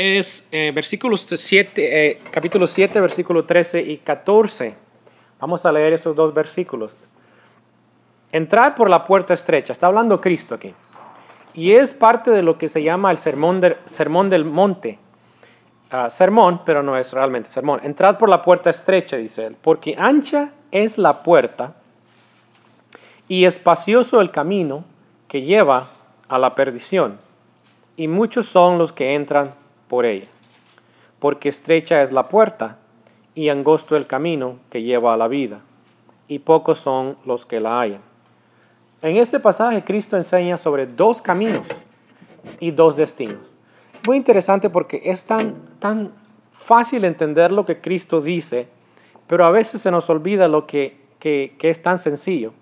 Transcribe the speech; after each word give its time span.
es 0.00 0.46
eh, 0.50 0.72
versículos 0.74 1.26
7, 1.28 2.08
eh, 2.08 2.20
capítulo 2.30 2.66
7, 2.66 2.98
versículo 3.02 3.44
13 3.44 3.82
y 3.82 3.98
14. 3.98 4.74
Vamos 5.38 5.62
a 5.66 5.72
leer 5.72 5.92
esos 5.92 6.16
dos 6.16 6.32
versículos. 6.32 6.96
Entrad 8.32 8.76
por 8.76 8.88
la 8.88 9.04
puerta 9.06 9.34
estrecha. 9.34 9.74
Está 9.74 9.88
hablando 9.88 10.18
Cristo 10.18 10.54
aquí. 10.54 10.74
Y 11.52 11.72
es 11.72 11.92
parte 11.92 12.30
de 12.30 12.42
lo 12.42 12.56
que 12.56 12.70
se 12.70 12.82
llama 12.82 13.10
el 13.10 13.18
sermón, 13.18 13.60
sermón 13.92 14.30
del 14.30 14.46
monte. 14.46 14.98
Ah, 15.90 16.08
sermón, 16.08 16.62
pero 16.64 16.82
no 16.82 16.96
es 16.96 17.12
realmente 17.12 17.50
sermón. 17.50 17.80
Entrad 17.82 18.16
por 18.16 18.30
la 18.30 18.40
puerta 18.42 18.70
estrecha, 18.70 19.18
dice 19.18 19.44
él, 19.44 19.56
porque 19.60 19.96
ancha 19.98 20.52
es 20.70 20.96
la 20.96 21.22
puerta 21.22 21.74
y 23.28 23.44
espacioso 23.44 24.22
el 24.22 24.30
camino 24.30 24.84
que 25.28 25.42
lleva 25.42 25.90
a 26.26 26.38
la 26.38 26.54
perdición, 26.54 27.18
y 27.96 28.06
muchos 28.06 28.46
son 28.46 28.78
los 28.78 28.92
que 28.92 29.14
entran 29.14 29.54
por 29.90 30.06
ella, 30.06 30.28
porque 31.18 31.50
estrecha 31.50 32.00
es 32.00 32.12
la 32.12 32.28
puerta 32.28 32.78
y 33.34 33.48
angosto 33.48 33.96
el 33.96 34.06
camino 34.06 34.60
que 34.70 34.82
lleva 34.82 35.12
a 35.12 35.16
la 35.16 35.28
vida, 35.28 35.60
y 36.28 36.38
pocos 36.38 36.78
son 36.78 37.16
los 37.26 37.44
que 37.44 37.58
la 37.60 37.80
hallan. 37.80 38.00
En 39.02 39.16
este 39.16 39.40
pasaje 39.40 39.82
Cristo 39.82 40.16
enseña 40.16 40.58
sobre 40.58 40.86
dos 40.86 41.20
caminos 41.20 41.66
y 42.60 42.70
dos 42.70 42.96
destinos. 42.96 43.40
Muy 44.06 44.16
interesante 44.16 44.70
porque 44.70 45.02
es 45.04 45.24
tan, 45.24 45.56
tan 45.80 46.12
fácil 46.66 47.04
entender 47.04 47.50
lo 47.50 47.66
que 47.66 47.80
Cristo 47.80 48.20
dice, 48.20 48.68
pero 49.26 49.44
a 49.44 49.50
veces 49.50 49.82
se 49.82 49.90
nos 49.90 50.08
olvida 50.08 50.46
lo 50.46 50.66
que, 50.66 51.00
que, 51.18 51.56
es 51.60 51.82
tan 51.82 51.98
sencillo. 51.98 52.52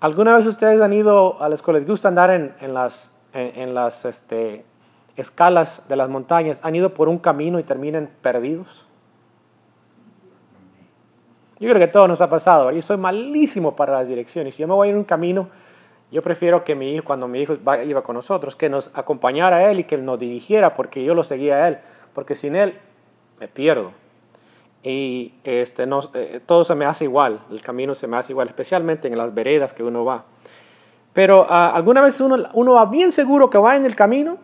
¿Alguna 0.00 0.36
vez 0.36 0.46
ustedes 0.46 0.80
han 0.80 0.92
ido 0.92 1.40
a 1.40 1.48
la 1.48 1.54
escuela? 1.54 1.78
¿Les 1.78 1.88
gusta 1.88 2.08
andar 2.08 2.30
en, 2.30 2.52
en 2.60 2.74
las, 2.74 3.12
en, 3.32 3.74
las 3.74 4.04
este, 4.04 4.64
escalas 5.16 5.82
de 5.88 5.96
las 5.96 6.08
montañas? 6.08 6.58
¿Han 6.62 6.74
ido 6.74 6.94
por 6.94 7.08
un 7.08 7.18
camino 7.18 7.58
y 7.58 7.62
terminan 7.62 8.10
perdidos? 8.22 8.68
Yo 11.58 11.68
creo 11.68 11.78
que 11.78 11.88
todo 11.88 12.08
nos 12.08 12.20
ha 12.20 12.30
pasado. 12.30 12.70
Yo 12.70 12.80
soy 12.82 12.96
malísimo 12.96 13.76
para 13.76 13.92
las 13.92 14.08
direcciones. 14.08 14.54
Si 14.54 14.62
yo 14.62 14.68
me 14.68 14.74
voy 14.74 14.88
en 14.88 14.96
un 14.96 15.04
camino, 15.04 15.48
yo 16.10 16.22
prefiero 16.22 16.64
que 16.64 16.74
mi 16.74 16.94
hijo, 16.94 17.04
cuando 17.04 17.28
mi 17.28 17.42
hijo 17.42 17.56
iba 17.84 18.02
con 18.02 18.16
nosotros, 18.16 18.56
que 18.56 18.70
nos 18.70 18.90
acompañara 18.94 19.70
él 19.70 19.80
y 19.80 19.84
que 19.84 19.98
nos 19.98 20.18
dirigiera, 20.18 20.74
porque 20.74 21.04
yo 21.04 21.14
lo 21.14 21.22
seguía 21.22 21.68
él. 21.68 21.78
Porque 22.14 22.34
sin 22.34 22.56
él 22.56 22.78
me 23.38 23.46
pierdo. 23.46 23.92
Y 24.82 25.34
este, 25.44 25.86
no, 25.86 26.10
eh, 26.14 26.40
todo 26.46 26.64
se 26.64 26.74
me 26.74 26.86
hace 26.86 27.04
igual, 27.04 27.40
el 27.50 27.60
camino 27.60 27.94
se 27.94 28.06
me 28.06 28.16
hace 28.16 28.32
igual, 28.32 28.48
especialmente 28.48 29.08
en 29.08 29.18
las 29.18 29.34
veredas 29.34 29.74
que 29.74 29.82
uno 29.82 30.04
va. 30.04 30.24
Pero 31.12 31.42
uh, 31.42 31.46
alguna 31.50 32.00
vez 32.00 32.18
uno, 32.20 32.36
uno 32.54 32.72
va 32.72 32.86
bien 32.86 33.12
seguro 33.12 33.50
que 33.50 33.58
va 33.58 33.76
en 33.76 33.84
el 33.84 33.94
camino 33.94 34.38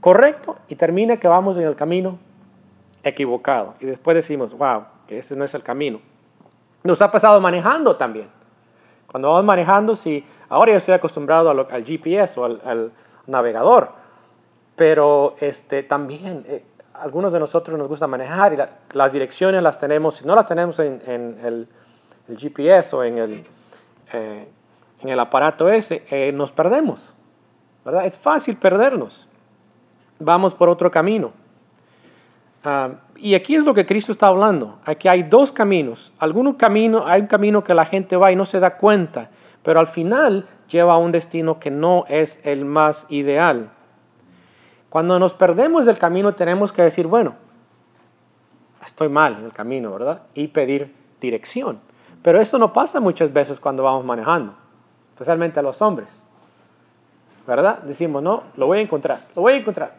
correcto 0.00 0.56
y 0.68 0.76
termina 0.76 1.18
que 1.18 1.28
vamos 1.28 1.56
en 1.56 1.64
el 1.64 1.76
camino 1.76 2.18
equivocado. 3.02 3.74
Y 3.80 3.86
después 3.86 4.14
decimos, 4.14 4.56
wow, 4.56 4.84
ese 5.08 5.36
no 5.36 5.44
es 5.44 5.54
el 5.54 5.62
camino. 5.62 6.00
Nos 6.82 7.00
ha 7.02 7.10
pasado 7.10 7.40
manejando 7.40 7.96
también. 7.96 8.28
Cuando 9.06 9.28
vamos 9.28 9.44
manejando, 9.44 9.96
si 9.96 10.24
ahora 10.48 10.72
yo 10.72 10.78
estoy 10.78 10.94
acostumbrado 10.94 11.50
al, 11.50 11.84
GPS 11.84 12.38
o 12.38 12.44
al, 12.44 12.92
navegador, 13.26 13.92
pero 14.76 15.36
este, 15.40 15.82
también 15.82 16.44
eh, 16.48 16.64
algunos 16.94 17.32
de 17.32 17.38
nosotros 17.38 17.78
nos 17.78 17.88
gusta 17.88 18.06
manejar 18.06 18.52
y 18.52 18.58
las 18.96 19.12
direcciones 19.12 19.62
las 19.62 19.78
tenemos, 19.78 20.16
si 20.16 20.24
no 20.24 20.34
las 20.34 20.46
tenemos 20.46 20.78
en, 20.78 21.00
el, 21.42 21.68
GPS 22.38 22.94
o 22.94 23.04
en 23.04 23.18
el, 23.18 23.44
eh, 24.12 24.48
en 25.00 25.08
el 25.08 25.20
aparato 25.20 25.68
ese, 25.68 26.04
eh, 26.10 26.32
nos 26.32 26.52
perdemos. 26.52 27.00
¿verdad? 27.84 28.06
Es 28.06 28.16
fácil 28.18 28.56
perdernos. 28.56 29.26
Vamos 30.20 30.54
por 30.54 30.68
otro 30.68 30.90
camino. 30.90 31.32
Ah, 32.62 32.90
y 33.16 33.34
aquí 33.34 33.54
es 33.54 33.64
lo 33.64 33.74
que 33.74 33.86
Cristo 33.86 34.12
está 34.12 34.28
hablando. 34.28 34.78
Aquí 34.84 35.08
hay 35.08 35.24
dos 35.24 35.50
caminos. 35.50 36.12
Algún 36.18 36.52
camino, 36.54 37.06
hay 37.06 37.22
un 37.22 37.26
camino 37.26 37.64
que 37.64 37.74
la 37.74 37.86
gente 37.86 38.16
va 38.16 38.30
y 38.30 38.36
no 38.36 38.44
se 38.44 38.60
da 38.60 38.76
cuenta, 38.76 39.30
pero 39.62 39.80
al 39.80 39.88
final 39.88 40.46
lleva 40.68 40.94
a 40.94 40.98
un 40.98 41.12
destino 41.12 41.58
que 41.58 41.70
no 41.70 42.04
es 42.08 42.38
el 42.44 42.64
más 42.64 43.06
ideal. 43.08 43.70
Cuando 44.90 45.18
nos 45.18 45.34
perdemos 45.34 45.86
del 45.86 45.98
camino 45.98 46.34
tenemos 46.34 46.72
que 46.72 46.82
decir, 46.82 47.06
bueno, 47.06 47.34
estoy 48.84 49.08
mal 49.08 49.36
en 49.38 49.44
el 49.46 49.52
camino, 49.52 49.92
¿verdad? 49.92 50.22
Y 50.34 50.48
pedir 50.48 50.94
dirección. 51.20 51.80
Pero 52.22 52.40
eso 52.40 52.58
no 52.58 52.72
pasa 52.72 53.00
muchas 53.00 53.32
veces 53.32 53.58
cuando 53.58 53.82
vamos 53.82 54.04
manejando, 54.04 54.52
especialmente 55.12 55.60
a 55.60 55.62
los 55.62 55.80
hombres. 55.80 56.08
¿Verdad? 57.46 57.80
Decimos, 57.82 58.22
no, 58.22 58.42
lo 58.56 58.66
voy 58.66 58.78
a 58.78 58.82
encontrar, 58.82 59.26
lo 59.34 59.42
voy 59.42 59.54
a 59.54 59.56
encontrar. 59.56 59.94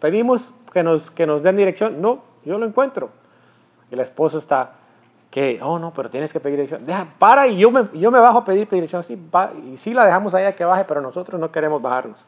Pedimos 0.00 0.46
que 0.72 0.82
nos, 0.82 1.10
que 1.12 1.26
nos 1.26 1.42
den 1.42 1.56
dirección. 1.56 2.00
No, 2.00 2.22
yo 2.44 2.58
lo 2.58 2.66
encuentro. 2.66 3.10
Y 3.90 3.96
la 3.96 4.02
esposa 4.02 4.38
está, 4.38 4.72
que, 5.30 5.60
oh 5.62 5.78
no, 5.78 5.92
pero 5.94 6.10
tienes 6.10 6.32
que 6.32 6.40
pedir 6.40 6.56
dirección. 6.56 6.86
Deja, 6.86 7.06
para 7.18 7.46
y 7.46 7.58
yo 7.58 7.70
me, 7.70 7.88
yo 7.94 8.10
me 8.10 8.18
bajo 8.18 8.38
a 8.38 8.44
pedir 8.44 8.68
dirección. 8.68 9.02
Sí, 9.04 9.18
y 9.72 9.76
sí 9.78 9.92
la 9.94 10.04
dejamos 10.04 10.34
allá 10.34 10.54
que 10.54 10.64
baje, 10.64 10.84
pero 10.86 11.00
nosotros 11.00 11.40
no 11.40 11.50
queremos 11.50 11.82
bajarnos. 11.82 12.18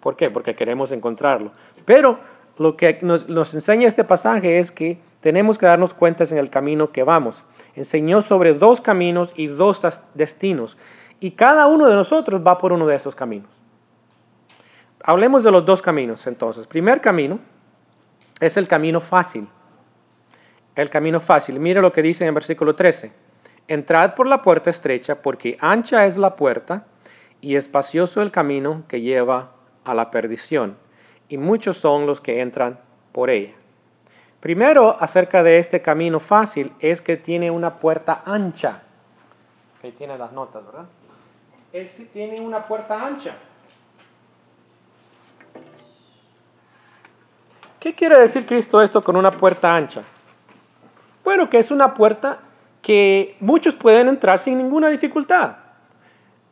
¿Por 0.00 0.16
qué? 0.16 0.30
Porque 0.30 0.54
queremos 0.54 0.92
encontrarlo. 0.92 1.50
Pero 1.84 2.18
lo 2.58 2.76
que 2.76 2.98
nos, 3.02 3.28
nos 3.28 3.52
enseña 3.54 3.88
este 3.88 4.04
pasaje 4.04 4.58
es 4.58 4.70
que 4.70 4.98
tenemos 5.20 5.58
que 5.58 5.66
darnos 5.66 5.94
cuenta 5.94 6.24
en 6.24 6.38
el 6.38 6.50
camino 6.50 6.92
que 6.92 7.02
vamos. 7.02 7.44
Enseñó 7.74 8.22
sobre 8.22 8.54
dos 8.54 8.80
caminos 8.80 9.32
y 9.36 9.46
dos 9.46 9.80
destinos. 10.14 10.76
Y 11.20 11.32
cada 11.32 11.66
uno 11.66 11.86
de 11.86 11.94
nosotros 11.94 12.42
va 12.46 12.58
por 12.58 12.72
uno 12.72 12.86
de 12.86 12.96
esos 12.96 13.14
caminos. 13.14 13.50
Hablemos 15.02 15.44
de 15.44 15.50
los 15.50 15.64
dos 15.64 15.82
caminos 15.82 16.26
entonces. 16.26 16.66
Primer 16.66 17.00
camino 17.00 17.38
es 18.40 18.56
el 18.56 18.68
camino 18.68 19.00
fácil. 19.00 19.48
El 20.74 20.90
camino 20.90 21.20
fácil. 21.20 21.58
Mire 21.60 21.80
lo 21.80 21.92
que 21.92 22.02
dice 22.02 22.26
en 22.26 22.34
versículo 22.34 22.74
13. 22.74 23.12
Entrad 23.68 24.14
por 24.14 24.26
la 24.26 24.42
puerta 24.42 24.70
estrecha 24.70 25.22
porque 25.22 25.56
ancha 25.60 26.06
es 26.06 26.16
la 26.16 26.36
puerta 26.36 26.86
y 27.40 27.56
espacioso 27.56 28.22
el 28.22 28.30
camino 28.30 28.84
que 28.88 29.00
lleva 29.00 29.52
a 29.84 29.94
la 29.94 30.10
perdición. 30.10 30.76
Y 31.28 31.36
muchos 31.36 31.78
son 31.78 32.06
los 32.06 32.20
que 32.20 32.40
entran 32.40 32.80
por 33.12 33.30
ella. 33.30 33.54
Primero, 34.40 34.96
acerca 35.00 35.42
de 35.42 35.58
este 35.58 35.82
camino 35.82 36.20
fácil, 36.20 36.72
es 36.78 37.02
que 37.02 37.16
tiene 37.16 37.50
una 37.50 37.78
puerta 37.80 38.22
ancha. 38.24 38.82
Ahí 39.82 39.92
tiene 39.92 40.16
las 40.16 40.32
notas, 40.32 40.64
¿verdad? 40.64 40.86
Es, 41.72 41.90
tiene 42.12 42.40
una 42.40 42.66
puerta 42.66 43.04
ancha. 43.04 43.36
¿Qué 47.88 47.94
quiere 47.94 48.18
decir 48.18 48.44
Cristo 48.44 48.82
esto 48.82 49.02
con 49.02 49.16
una 49.16 49.30
puerta 49.30 49.74
ancha? 49.74 50.02
Bueno, 51.24 51.48
que 51.48 51.58
es 51.58 51.70
una 51.70 51.94
puerta 51.94 52.40
que 52.82 53.34
muchos 53.40 53.76
pueden 53.76 54.08
entrar 54.08 54.40
sin 54.40 54.58
ninguna 54.58 54.90
dificultad. 54.90 55.56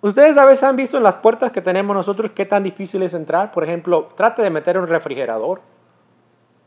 Ustedes 0.00 0.38
a 0.38 0.46
veces 0.46 0.64
han 0.64 0.76
visto 0.76 0.96
en 0.96 1.02
las 1.02 1.16
puertas 1.16 1.52
que 1.52 1.60
tenemos 1.60 1.94
nosotros 1.94 2.30
qué 2.34 2.46
tan 2.46 2.62
difícil 2.62 3.02
es 3.02 3.12
entrar. 3.12 3.52
Por 3.52 3.64
ejemplo, 3.64 4.14
trate 4.16 4.40
de 4.40 4.48
meter 4.48 4.78
un 4.78 4.86
refrigerador 4.86 5.60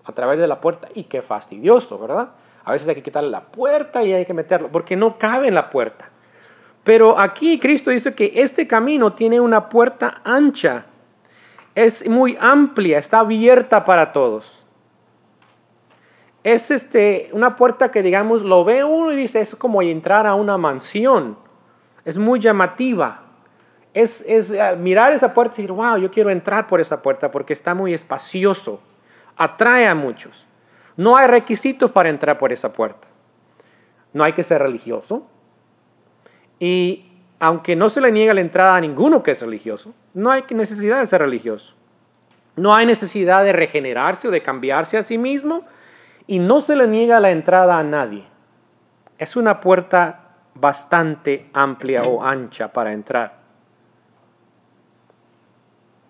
a 0.06 0.12
través 0.12 0.38
de 0.38 0.46
la 0.46 0.62
puerta 0.62 0.88
y 0.94 1.06
qué 1.06 1.24
fastidioso, 1.24 1.97
¿verdad? 1.97 2.29
A 2.63 2.72
veces 2.72 2.88
hay 2.88 2.94
que 2.94 3.02
quitarle 3.02 3.31
la 3.31 3.46
puerta 3.46 4.03
y 4.03 4.13
hay 4.13 4.28
que 4.28 4.35
meterlo 4.35 4.69
porque 4.72 4.96
no 4.96 5.18
cabe 5.18 5.47
en 5.47 5.56
la 5.56 5.72
puerta. 5.72 6.12
Pero 6.84 7.19
aquí 7.19 7.59
Cristo 7.59 7.90
dice 7.90 8.13
que 8.13 8.34
este 8.35 8.68
camino 8.68 9.13
tiene 9.13 9.40
una 9.40 9.68
puerta 9.68 10.22
ancha 10.24 10.85
es 11.75 12.08
muy 12.09 12.38
amplia, 12.40 13.00
está 13.00 13.19
abierta 13.19 13.85
para 13.85 14.12
todos. 14.12 14.59
Es 16.44 16.72
este, 16.72 17.29
una 17.33 17.55
puerta 17.55 17.91
que, 17.91 18.01
digamos, 18.01 18.41
lo 18.44 18.63
ve 18.63 18.83
uno 18.83 19.11
y 19.11 19.16
dice, 19.16 19.41
es 19.41 19.55
como 19.55 19.81
entrar 19.81 20.25
a 20.25 20.35
una 20.35 20.57
mansión. 20.57 21.38
Es 22.05 22.17
muy 22.17 22.39
llamativa. 22.39 23.23
Es, 23.94 24.23
es 24.25 24.49
eh, 24.49 24.75
mirar 24.78 25.11
esa 25.11 25.33
puerta 25.33 25.55
y 25.57 25.63
decir, 25.63 25.72
wow, 25.72 25.97
yo 25.97 26.11
quiero 26.11 26.29
entrar 26.29 26.67
por 26.67 26.79
esa 26.79 27.02
puerta 27.02 27.29
porque 27.31 27.53
está 27.53 27.73
muy 27.73 27.93
espacioso. 27.93 28.79
Atrae 29.35 29.87
a 29.87 29.96
muchos. 29.96 30.46
No 30.96 31.17
hay 31.17 31.28
requisitos 31.28 31.91
para 31.91 32.09
entrar 32.09 32.37
por 32.37 32.53
esa 32.53 32.72
puerta. 32.72 33.08
No 34.14 34.23
hay 34.23 34.34
que 34.34 34.43
ser 34.43 34.61
religioso. 34.61 35.28
Y 36.59 37.05
aunque 37.40 37.75
no 37.75 37.90
se 37.90 38.02
le 38.02 38.11
niega 38.11 38.34
la 38.34 38.41
entrada 38.41 38.75
a 38.75 38.81
ninguno 38.81 39.23
que 39.23 39.31
es 39.31 39.41
religioso, 39.41 39.93
no 40.14 40.31
hay 40.31 40.43
necesidad 40.52 40.99
de 40.99 41.08
ser 41.08 41.22
religioso. 41.22 41.73
No 42.55 42.75
hay 42.75 42.85
necesidad 42.85 43.43
de 43.43 43.53
regenerarse 43.53 44.28
o 44.28 44.31
de 44.31 44.41
cambiarse 44.41 44.97
a 44.97 45.03
sí 45.03 45.17
mismo 45.17 45.64
y 46.29 46.37
no 46.37 46.61
se 46.61 46.76
le 46.76 46.87
niega 46.87 47.20
la 47.20 47.31
entrada 47.31 47.79
a 47.79 47.84
nadie. 47.84 48.23
Es 49.17 49.35
una 49.35 49.59
puerta 49.59 50.20
bastante 50.53 51.49
amplia 51.53 52.03
o 52.03 52.23
ancha 52.23 52.72
para 52.72 52.93
entrar. 52.93 53.34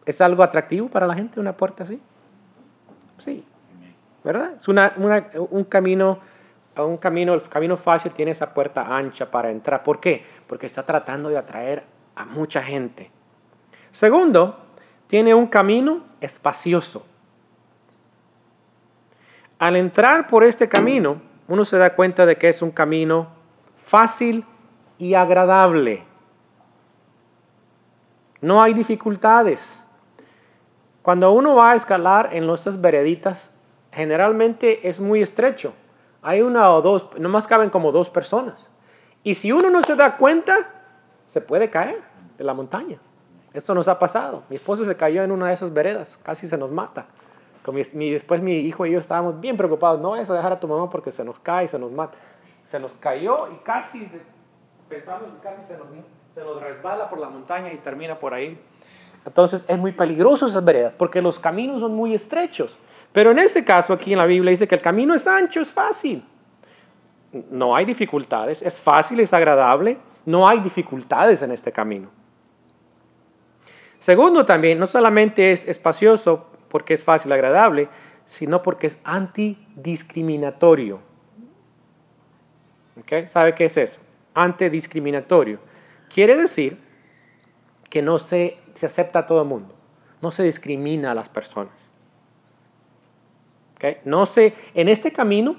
¿Es 0.05 0.19
algo 0.19 0.43
atractivo 0.43 0.89
para 0.89 1.07
la 1.07 1.15
gente 1.15 1.39
una 1.39 1.53
puerta 1.53 1.85
así? 1.85 2.01
Sí, 3.19 3.45
¿verdad? 4.21 4.55
Es 4.59 4.67
un 4.67 5.63
camino 5.63 6.19
un 6.75 6.97
camino, 6.97 7.33
el 7.33 7.43
camino 7.43 7.77
fácil 7.77 8.11
tiene 8.11 8.31
esa 8.31 8.53
puerta 8.53 8.93
ancha 8.93 9.31
para 9.31 9.49
entrar. 9.49 9.83
¿Por 9.83 10.01
qué? 10.01 10.25
Porque 10.47 10.65
está 10.65 10.83
tratando 10.83 11.29
de 11.29 11.37
atraer 11.37 11.83
a 12.15 12.25
mucha 12.25 12.61
gente. 12.61 13.09
Segundo, 13.93 14.59
tiene 15.07 15.33
un 15.33 15.47
camino 15.47 16.03
espacioso. 16.19 17.05
Al 19.59 19.75
entrar 19.75 20.27
por 20.27 20.45
este 20.45 20.69
camino, 20.69 21.21
uno 21.49 21.65
se 21.65 21.77
da 21.77 21.93
cuenta 21.93 22.25
de 22.25 22.37
que 22.37 22.47
es 22.47 22.61
un 22.61 22.71
camino 22.71 23.27
fácil 23.87 24.45
y 24.97 25.15
agradable. 25.15 26.05
No 28.39 28.63
hay 28.63 28.73
dificultades. 28.73 29.59
Cuando 31.01 31.33
uno 31.33 31.55
va 31.55 31.71
a 31.71 31.75
escalar 31.75 32.29
en 32.31 32.47
nuestras 32.47 32.79
vereditas, 32.79 33.51
generalmente 33.91 34.87
es 34.87 34.99
muy 34.99 35.21
estrecho. 35.21 35.73
Hay 36.21 36.41
una 36.41 36.71
o 36.71 36.81
dos, 36.81 37.09
nomás 37.19 37.45
caben 37.45 37.69
como 37.69 37.91
dos 37.91 38.09
personas. 38.09 38.65
Y 39.23 39.35
si 39.35 39.51
uno 39.51 39.69
no 39.69 39.83
se 39.83 39.95
da 39.95 40.15
cuenta, 40.15 40.55
se 41.33 41.41
puede 41.41 41.69
caer 41.69 42.01
de 42.37 42.43
la 42.45 42.53
montaña. 42.53 42.99
Esto 43.53 43.73
nos 43.73 43.89
ha 43.89 43.99
pasado. 43.99 44.43
Mi 44.49 44.55
esposo 44.55 44.85
se 44.85 44.95
cayó 44.95 45.21
en 45.23 45.31
una 45.31 45.47
de 45.47 45.55
esas 45.55 45.73
veredas, 45.73 46.17
casi 46.23 46.47
se 46.47 46.57
nos 46.57 46.71
mata. 46.71 47.07
Después 47.65 48.41
mi 48.41 48.53
hijo 48.59 48.85
y 48.85 48.91
yo 48.91 48.99
estábamos 48.99 49.39
bien 49.39 49.57
preocupados. 49.57 49.99
No 49.99 50.11
vayas 50.11 50.29
a 50.29 50.33
dejar 50.33 50.53
a 50.53 50.59
tu 50.59 50.67
mamá 50.67 50.89
porque 50.89 51.11
se 51.11 51.23
nos 51.23 51.39
cae, 51.39 51.67
se 51.67 51.77
nos 51.77 51.91
mata. 51.91 52.17
Se 52.71 52.79
nos 52.79 52.91
cayó 52.93 53.51
y 53.51 53.55
casi, 53.63 54.09
pensamos 54.87 55.29
que 55.33 55.39
casi 55.47 55.61
se 55.67 55.77
nos, 55.77 55.87
se 56.35 56.43
nos 56.43 56.61
resbala 56.61 57.09
por 57.09 57.19
la 57.19 57.29
montaña 57.29 57.71
y 57.73 57.77
termina 57.77 58.15
por 58.15 58.33
ahí. 58.33 58.59
Entonces 59.25 59.63
es 59.67 59.77
muy 59.77 59.91
peligroso 59.91 60.47
esas 60.47 60.63
veredas 60.63 60.93
porque 60.97 61.21
los 61.21 61.39
caminos 61.39 61.79
son 61.79 61.95
muy 61.95 62.13
estrechos. 62.13 62.77
Pero 63.11 63.31
en 63.31 63.39
este 63.39 63.65
caso 63.65 63.93
aquí 63.93 64.11
en 64.11 64.19
la 64.19 64.25
Biblia 64.25 64.51
dice 64.51 64.67
que 64.67 64.75
el 64.75 64.81
camino 64.81 65.13
es 65.13 65.25
ancho, 65.25 65.61
es 65.61 65.71
fácil. 65.71 66.23
No 67.51 67.75
hay 67.75 67.85
dificultades, 67.85 68.61
es 68.61 68.79
fácil, 68.79 69.19
es 69.19 69.33
agradable. 69.33 69.97
No 70.25 70.47
hay 70.47 70.59
dificultades 70.59 71.41
en 71.41 71.51
este 71.51 71.71
camino. 71.71 72.09
Segundo 74.01 74.45
también, 74.45 74.79
no 74.79 74.87
solamente 74.87 75.51
es 75.51 75.67
espacioso 75.67 76.48
porque 76.69 76.93
es 76.93 77.03
fácil, 77.03 77.31
agradable, 77.31 77.89
sino 78.25 78.61
porque 78.61 78.87
es 78.87 78.97
antidiscriminatorio. 79.03 80.99
¿Okay? 83.01 83.27
¿Sabe 83.27 83.55
qué 83.55 83.65
es 83.65 83.77
eso? 83.77 83.99
Antidiscriminatorio. 84.33 85.59
Quiere 86.13 86.35
decir 86.37 86.79
que 87.89 88.01
no 88.01 88.19
se, 88.19 88.57
se 88.75 88.85
acepta 88.85 89.19
a 89.19 89.27
todo 89.27 89.41
el 89.41 89.47
mundo, 89.47 89.73
no 90.21 90.31
se 90.31 90.43
discrimina 90.43 91.11
a 91.11 91.15
las 91.15 91.29
personas. 91.29 91.73
¿Okay? 93.75 93.97
No 94.05 94.25
se, 94.27 94.53
en 94.73 94.89
este 94.89 95.11
camino, 95.11 95.55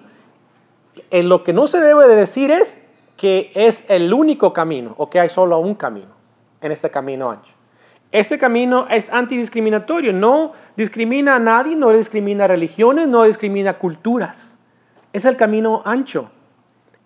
en 1.10 1.28
lo 1.28 1.44
que 1.44 1.52
no 1.52 1.66
se 1.66 1.80
debe 1.80 2.06
de 2.06 2.16
decir 2.16 2.50
es 2.50 2.76
que 3.16 3.52
es 3.54 3.82
el 3.88 4.12
único 4.14 4.52
camino 4.52 4.94
o 4.96 5.10
que 5.10 5.20
hay 5.20 5.28
solo 5.28 5.58
un 5.58 5.74
camino 5.74 6.14
en 6.60 6.72
este 6.72 6.90
camino 6.90 7.30
ancho. 7.30 7.52
Este 8.12 8.38
camino 8.38 8.88
es 8.88 9.08
antidiscriminatorio, 9.10 10.12
no 10.12 10.52
discrimina 10.76 11.36
a 11.36 11.38
nadie, 11.38 11.76
no 11.76 11.90
discrimina 11.90 12.46
religiones, 12.48 13.06
no 13.06 13.22
discrimina 13.22 13.74
culturas. 13.74 14.36
Es 15.12 15.24
el 15.24 15.36
camino 15.36 15.82
ancho. 15.84 16.30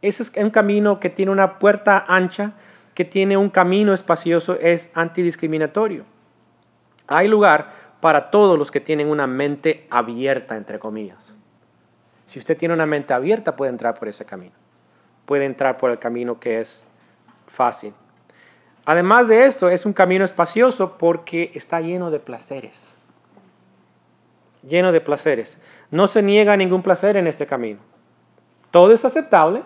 Ese 0.00 0.22
es 0.22 0.32
un 0.36 0.50
camino 0.50 1.00
que 1.00 1.10
tiene 1.10 1.30
una 1.30 1.58
puerta 1.58 2.04
ancha, 2.08 2.52
que 2.94 3.04
tiene 3.04 3.36
un 3.36 3.50
camino 3.50 3.92
espacioso, 3.92 4.54
es 4.58 4.88
antidiscriminatorio. 4.94 6.04
Hay 7.06 7.28
lugar 7.28 7.72
para 8.00 8.30
todos 8.30 8.58
los 8.58 8.70
que 8.70 8.80
tienen 8.80 9.08
una 9.08 9.26
mente 9.26 9.86
abierta, 9.90 10.56
entre 10.56 10.78
comillas. 10.78 11.18
Si 12.26 12.38
usted 12.38 12.56
tiene 12.56 12.74
una 12.74 12.86
mente 12.86 13.12
abierta, 13.12 13.56
puede 13.56 13.70
entrar 13.70 13.98
por 13.98 14.08
ese 14.08 14.24
camino. 14.24 14.54
Puede 15.26 15.44
entrar 15.44 15.76
por 15.76 15.90
el 15.90 15.98
camino 15.98 16.38
que 16.38 16.60
es 16.60 16.84
fácil. 17.48 17.94
Además 18.86 19.28
de 19.28 19.46
esto, 19.46 19.68
es 19.70 19.86
un 19.86 19.92
camino 19.92 20.24
espacioso 20.24 20.98
porque 20.98 21.52
está 21.54 21.80
lleno 21.80 22.10
de 22.10 22.20
placeres. 22.20 22.76
Lleno 24.62 24.92
de 24.92 25.00
placeres. 25.00 25.56
No 25.90 26.06
se 26.06 26.22
niega 26.22 26.56
ningún 26.56 26.82
placer 26.82 27.16
en 27.16 27.26
este 27.26 27.46
camino. 27.46 27.80
Todo 28.70 28.92
es 28.92 29.04
aceptable 29.04 29.62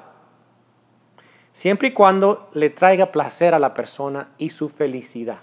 siempre 1.54 1.88
y 1.88 1.92
cuando 1.92 2.48
le 2.52 2.70
traiga 2.70 3.10
placer 3.10 3.54
a 3.54 3.58
la 3.58 3.74
persona 3.74 4.28
y 4.38 4.50
su 4.50 4.68
felicidad. 4.68 5.38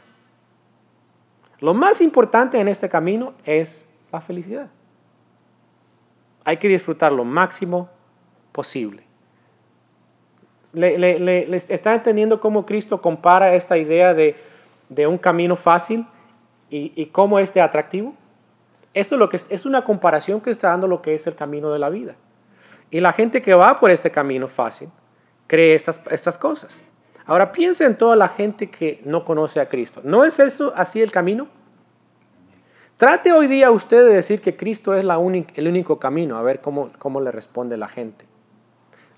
Lo 1.59 1.73
más 1.73 1.99
importante 1.99 2.59
en 2.59 2.67
este 2.67 2.87
camino 2.87 3.33
es 3.43 3.85
la 4.11 4.21
felicidad. 4.21 4.69
Hay 6.45 6.57
que 6.57 6.67
disfrutar 6.67 7.11
lo 7.11 7.25
máximo 7.25 7.89
posible 8.51 9.03
le, 10.75 11.55
está 11.69 11.95
entendiendo 11.95 12.39
cómo 12.39 12.65
Cristo 12.65 13.01
compara 13.01 13.55
esta 13.55 13.77
idea 13.77 14.13
de, 14.13 14.35
un 15.07 15.17
camino 15.17 15.55
fácil 15.55 16.05
y, 16.69 17.05
cómo 17.07 17.39
es 17.39 17.53
de 17.53 17.61
atractivo? 17.61 18.13
Es, 18.93 19.11
lo 19.11 19.29
que 19.29 19.41
es, 19.49 19.65
una 19.65 19.83
comparación 19.83 20.41
que 20.41 20.51
está 20.51 20.69
dando 20.69 20.87
lo 20.87 21.01
que 21.01 21.15
es 21.15 21.25
el 21.27 21.35
camino 21.35 21.71
de 21.71 21.79
la 21.79 21.89
vida. 21.89 22.15
Y 22.91 22.99
la 22.99 23.13
gente 23.13 23.41
que 23.41 23.53
va 23.53 23.79
por 23.79 23.91
este 23.91 24.11
camino 24.11 24.47
fácil 24.47 24.89
cree 25.47 25.75
estas, 25.75 26.37
cosas. 26.37 26.71
Ahora 27.25 27.51
piensa 27.51 27.85
en 27.85 27.97
toda 27.97 28.15
la 28.15 28.29
gente 28.29 28.69
que 28.69 29.01
no 29.03 29.25
conoce 29.25 29.59
a 29.59 29.67
Cristo. 29.67 30.01
¿No 30.03 30.23
es 30.23 30.37
eso 30.39 30.71
así 30.75 31.01
el 31.01 31.11
camino? 31.11 31.47
Trate 32.97 33.33
hoy 33.33 33.47
día 33.47 33.71
usted 33.71 34.05
de 34.05 34.13
decir 34.13 34.41
que 34.41 34.55
Cristo 34.55 34.93
es 34.93 35.03
el 35.03 35.67
único 35.67 35.99
camino, 35.99 36.37
a 36.37 36.41
ver 36.41 36.61
cómo 36.61 37.21
le 37.21 37.31
responde 37.31 37.75
la 37.75 37.89
gente. 37.89 38.25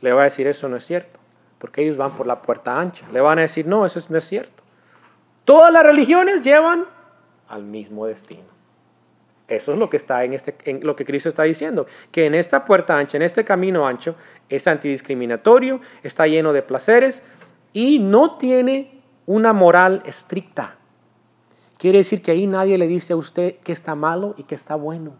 Le 0.01 0.13
va 0.13 0.21
a 0.21 0.25
decir 0.25 0.47
eso 0.47 0.67
no 0.69 0.77
es 0.77 0.85
cierto 0.85 1.16
porque 1.59 1.83
ellos 1.83 1.97
van 1.97 2.15
por 2.15 2.27
la 2.27 2.41
puerta 2.41 2.79
ancha. 2.79 3.05
Le 3.11 3.21
van 3.21 3.39
a 3.39 3.43
decir, 3.43 3.65
no, 3.65 3.85
eso 3.85 3.99
no 4.09 4.17
es 4.17 4.27
cierto. 4.27 4.63
Todas 5.45 5.71
las 5.71 5.83
religiones 5.83 6.43
llevan 6.43 6.85
al 7.47 7.63
mismo 7.63 8.05
destino. 8.05 8.57
Eso 9.47 9.71
es 9.71 9.79
lo 9.79 9.89
que 9.89 9.97
está 9.97 10.23
en, 10.25 10.33
este, 10.33 10.55
en 10.65 10.85
lo 10.85 10.95
que 10.95 11.05
Cristo 11.05 11.29
está 11.29 11.43
diciendo, 11.43 11.87
que 12.11 12.25
en 12.25 12.35
esta 12.35 12.65
puerta 12.65 12.97
ancha, 12.97 13.15
en 13.15 13.23
este 13.23 13.45
camino 13.45 13.87
ancho, 13.87 14.15
es 14.49 14.67
antidiscriminatorio, 14.67 15.79
está 16.03 16.27
lleno 16.27 16.51
de 16.51 16.63
placeres 16.63 17.23
y 17.71 17.99
no 17.99 18.37
tiene 18.37 19.01
una 19.25 19.53
moral 19.53 20.03
estricta. 20.05 20.75
Quiere 21.77 21.99
decir 21.99 22.21
que 22.21 22.31
ahí 22.31 22.45
nadie 22.45 22.77
le 22.77 22.87
dice 22.87 23.13
a 23.13 23.15
usted 23.15 23.57
que 23.59 23.71
está 23.71 23.95
malo 23.95 24.35
y 24.37 24.43
que 24.43 24.55
está 24.55 24.75
bueno. 24.75 25.13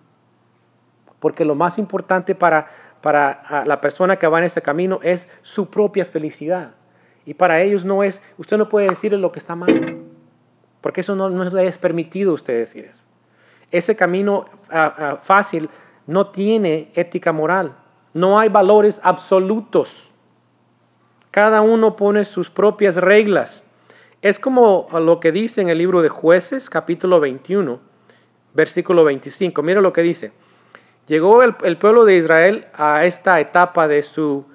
Porque 1.20 1.46
lo 1.46 1.56
más 1.56 1.78
importante 1.78 2.36
para 2.36 2.68
para 3.02 3.64
la 3.66 3.82
persona 3.82 4.18
que 4.18 4.28
va 4.28 4.40
en 4.40 4.46
ese 4.46 4.62
camino 4.62 5.00
es 5.04 5.28
su 5.42 5.70
propia 5.70 6.06
felicidad. 6.06 6.72
Y 7.26 7.34
para 7.34 7.62
ellos 7.62 7.84
no 7.84 8.04
es, 8.04 8.22
usted 8.38 8.58
no 8.58 8.70
puede 8.70 8.90
decirle 8.90 9.18
lo 9.18 9.32
que 9.32 9.40
está 9.40 9.56
mal, 9.56 9.98
porque 10.82 11.02
eso 11.02 11.16
no, 11.16 11.30
no 11.30 11.60
es 11.60 11.78
permitido 11.78 12.34
usted 12.34 12.58
decir 12.60 12.86
eso. 12.86 13.04
Ese 13.72 13.96
camino 13.96 14.46
fácil 15.24 15.70
no 16.06 16.28
tiene 16.28 16.92
ética 16.96 17.34
moral, 17.34 17.76
no 18.14 18.40
hay 18.40 18.50
valores 18.50 19.00
absolutos. 19.04 19.92
Cada 21.32 21.62
uno 21.62 21.96
pone 21.96 22.26
sus 22.26 22.50
propias 22.50 22.96
reglas. 22.96 23.62
Es 24.22 24.40
como 24.40 24.88
lo 24.94 25.20
que 25.20 25.32
dice 25.32 25.62
en 25.62 25.70
el 25.70 25.78
libro 25.78 26.02
de 26.02 26.10
jueces, 26.10 26.70
capítulo 26.70 27.20
21, 27.20 27.80
versículo 28.54 29.04
25. 29.04 29.62
Mira 29.62 29.82
lo 29.82 29.94
que 29.94 30.02
dice. 30.02 30.32
Llegó 31.08 31.42
el, 31.42 31.78
pueblo 31.78 32.04
de 32.04 32.18
Israel 32.18 32.68
a 32.74 33.06
esta 33.06 33.40
etapa 33.40 33.88
de 33.88 34.04
su, 34.04 34.46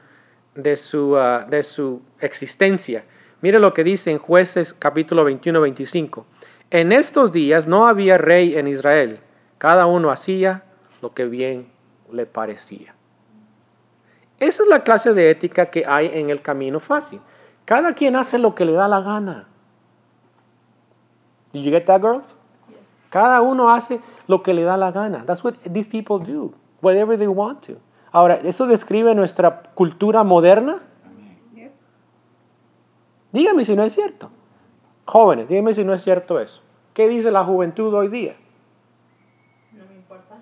de 0.55 0.77
su, 0.77 1.17
ah, 1.17 1.47
de 1.49 1.63
su 1.63 2.03
existencia. 2.21 3.05
Mire 3.41 3.59
lo 3.59 3.73
que 3.73 3.83
dice 3.83 4.11
en 4.11 4.19
jueces 4.19 4.75
capítulo 4.75 5.29
21-25. 5.29 6.25
En 6.71 6.93
estos 6.93 7.33
días 7.33 7.67
no 7.67 7.87
había 7.87 8.19
rey 8.19 8.57
en 8.57 8.69
Israel. 8.69 9.21
Cada 9.57 9.87
uno 9.87 10.11
hacía 10.11 10.65
lo 11.01 11.15
que 11.15 11.25
bien 11.25 11.69
le 12.11 12.27
parecía. 12.27 12.95
Esa 14.39 14.63
es 14.63 14.69
la 14.69 14.81
clase 14.81 15.15
de 15.15 15.31
ética 15.31 15.67
que 15.67 15.85
hay 15.87 16.11
en 16.13 16.29
el 16.29 16.43
camino 16.43 16.81
fácil. 16.81 17.21
Cada 17.65 17.95
quien 17.95 18.17
hace 18.17 18.39
lo 18.39 18.55
que 18.55 18.65
le 18.65 18.73
da 18.73 18.89
la 18.89 19.01
gana. 19.01 19.47
Did 21.53 21.63
you 21.63 21.71
get 21.71 21.85
that, 21.87 22.01
girls? 22.01 22.25
Cada 23.09 23.41
uno 23.41 23.71
hace 23.71 24.01
lo 24.27 24.43
que 24.43 24.55
le 24.55 24.63
da 24.63 24.77
la 24.77 24.93
gana. 24.93 25.25
That's 25.27 25.43
what 25.45 25.55
these 25.73 25.89
people 25.89 26.19
do, 26.19 26.53
whatever 26.81 27.19
they 27.19 27.27
want 27.27 27.63
to. 27.67 27.75
Ahora, 28.13 28.37
¿eso 28.37 28.67
describe 28.67 29.15
nuestra 29.15 29.63
cultura 29.75 30.23
moderna? 30.23 30.83
Dígame 33.33 33.65
si 33.65 33.75
no 33.75 33.83
es 33.83 33.95
cierto. 33.95 34.31
Jóvenes, 35.07 35.49
dígame 35.49 35.75
si 35.75 35.85
no 35.85 35.95
es 35.95 36.03
cierto 36.05 36.39
eso. 36.39 36.61
¿Qué 36.93 37.09
dice 37.09 37.31
la 37.31 37.45
juventud 37.45 37.93
hoy 37.95 38.09
día? 38.09 38.37
No 39.73 39.87
me 39.87 39.95
importa. 39.95 40.37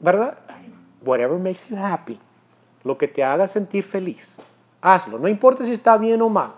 ¿Verdad? 0.00 0.38
Whatever 1.04 1.38
makes 1.38 1.68
you 1.68 1.76
happy. 1.76 2.18
Lo 2.82 2.96
que 2.96 3.08
te 3.08 3.22
haga 3.22 3.48
sentir 3.48 3.84
feliz. 3.84 4.36
Hazlo. 4.80 5.18
No 5.18 5.28
importa 5.28 5.64
si 5.64 5.72
está 5.72 5.98
bien 5.98 6.22
o 6.22 6.30
mal. 6.30 6.52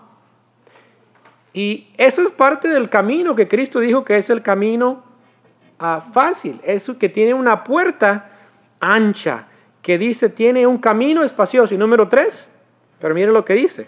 Y 1.53 1.89
eso 1.97 2.21
es 2.21 2.31
parte 2.31 2.69
del 2.69 2.89
camino 2.89 3.35
que 3.35 3.47
Cristo 3.47 3.79
dijo 3.79 4.05
que 4.05 4.17
es 4.17 4.29
el 4.29 4.41
camino 4.41 5.03
fácil, 6.13 6.59
es 6.63 6.89
que 6.99 7.09
tiene 7.09 7.33
una 7.33 7.63
puerta 7.63 8.29
ancha, 8.79 9.45
que 9.81 9.97
dice 9.97 10.29
tiene 10.29 10.65
un 10.67 10.79
camino 10.79 11.23
espacioso. 11.23 11.73
Y 11.73 11.77
número 11.77 12.07
tres, 12.07 12.47
pero 12.99 13.13
mire 13.15 13.31
lo 13.31 13.45
que 13.45 13.53
dice 13.53 13.87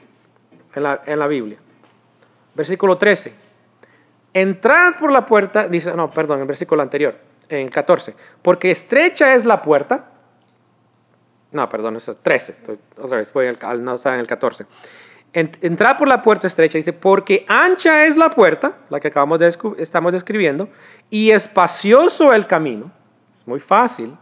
en 0.76 0.84
la, 0.84 1.02
en 1.06 1.20
la 1.20 1.28
Biblia. 1.28 1.58
Versículo 2.56 2.98
13. 2.98 3.34
Entrad 4.34 4.96
por 5.00 5.12
la 5.12 5.26
puerta, 5.26 5.68
dice, 5.68 5.92
no, 5.94 6.12
perdón, 6.12 6.40
el 6.42 6.46
versículo 6.46 6.82
anterior, 6.82 7.16
en 7.50 7.70
14. 7.70 8.14
Porque 8.42 8.72
estrecha 8.72 9.34
es 9.34 9.46
la 9.46 9.62
puerta 9.62 10.06
No, 11.52 11.68
perdón, 11.68 11.96
eso 11.96 12.12
es 12.12 12.18
13. 12.22 12.52
Estoy- 12.52 12.80
otra 13.00 13.18
vez, 13.18 13.34
voy 13.34 13.48
al- 13.48 13.84
no 13.84 13.96
está 13.96 14.14
en 14.14 14.20
el 14.20 14.28
14. 14.28 14.66
En- 15.34 15.52
entrar 15.62 15.98
por 15.98 16.08
la 16.08 16.22
puerta 16.24 16.48
estrecha, 16.48 16.78
dice, 16.78 16.94
porque 16.94 17.46
ancha 17.48 18.06
es 18.06 18.18
la 18.18 18.32
puerta, 18.32 18.78
la 18.90 19.00
que 19.00 19.10
acabamos 19.10 19.40
de 19.40 19.56
estamos 19.78 20.12
describiendo, 20.12 20.70
y 21.10 21.32
espacioso 21.32 22.34
el 22.34 22.48
camino, 22.48 22.92
es 23.38 23.48
muy 23.48 23.60
fácil, 23.60 24.16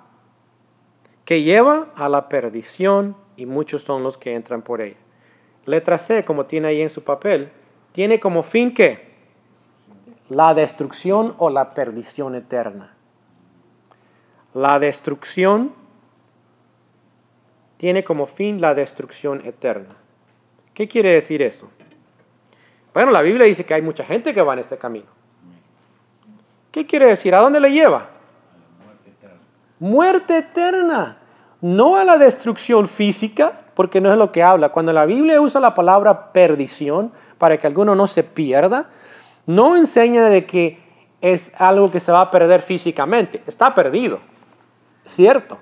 que 1.23 1.43
lleva 1.43 1.89
a 1.95 2.09
la 2.09 2.29
perdición 2.29 3.15
y 3.35 3.45
muchos 3.45 3.83
son 3.83 4.03
los 4.03 4.17
que 4.17 4.33
entran 4.35 4.61
por 4.61 4.81
ella. 4.81 4.97
Letra 5.65 5.97
C, 5.97 6.23
como 6.23 6.45
tiene 6.45 6.69
ahí 6.69 6.81
en 6.81 6.89
su 6.89 7.03
papel, 7.03 7.51
tiene 7.91 8.19
como 8.19 8.43
fin 8.43 8.73
que 8.73 9.07
la 10.29 10.53
destrucción 10.53 11.35
o 11.37 11.49
la 11.49 11.73
perdición 11.73 12.35
eterna. 12.35 12.93
La 14.53 14.79
destrucción 14.79 15.73
tiene 17.77 18.03
como 18.03 18.27
fin 18.27 18.59
la 18.59 18.73
destrucción 18.73 19.41
eterna. 19.45 19.95
¿Qué 20.77 20.87
quiere 20.87 21.13
decir 21.13 21.41
eso? 21.41 21.67
Bueno, 22.93 23.09
la 23.09 23.23
Biblia 23.23 23.47
dice 23.47 23.65
que 23.65 23.73
hay 23.73 23.81
mucha 23.81 24.03
gente 24.03 24.31
que 24.31 24.43
va 24.43 24.53
en 24.53 24.59
este 24.59 24.77
camino. 24.77 25.07
¿Qué 26.71 26.85
quiere 26.85 27.07
decir? 27.07 27.33
¿A 27.33 27.39
dónde 27.39 27.59
le 27.59 27.71
lleva? 27.71 28.11
Muerte 29.79 30.37
eterna. 30.37 31.17
No 31.61 31.95
a 31.95 32.03
la 32.03 32.19
destrucción 32.19 32.89
física, 32.89 33.61
porque 33.73 33.99
no 33.99 34.11
es 34.11 34.19
lo 34.19 34.31
que 34.31 34.43
habla. 34.43 34.69
Cuando 34.69 34.93
la 34.93 35.07
Biblia 35.07 35.41
usa 35.41 35.59
la 35.59 35.73
palabra 35.73 36.31
perdición 36.31 37.11
para 37.39 37.57
que 37.57 37.65
alguno 37.65 37.95
no 37.95 38.05
se 38.05 38.23
pierda, 38.23 38.91
no 39.47 39.77
enseña 39.77 40.29
de 40.29 40.45
que 40.45 40.77
es 41.21 41.51
algo 41.57 41.89
que 41.89 42.01
se 42.01 42.11
va 42.11 42.21
a 42.21 42.29
perder 42.29 42.61
físicamente. 42.61 43.41
Está 43.47 43.73
perdido, 43.73 44.19
cierto. 45.07 45.57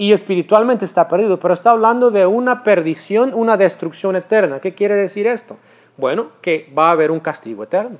Y 0.00 0.14
espiritualmente 0.14 0.86
está 0.86 1.06
perdido, 1.08 1.38
pero 1.38 1.52
está 1.52 1.72
hablando 1.72 2.10
de 2.10 2.24
una 2.24 2.62
perdición, 2.62 3.34
una 3.34 3.58
destrucción 3.58 4.16
eterna. 4.16 4.58
¿Qué 4.58 4.72
quiere 4.72 4.94
decir 4.94 5.26
esto? 5.26 5.58
Bueno, 5.98 6.28
que 6.40 6.72
va 6.76 6.88
a 6.88 6.92
haber 6.92 7.10
un 7.10 7.20
castigo 7.20 7.64
eterno. 7.64 7.98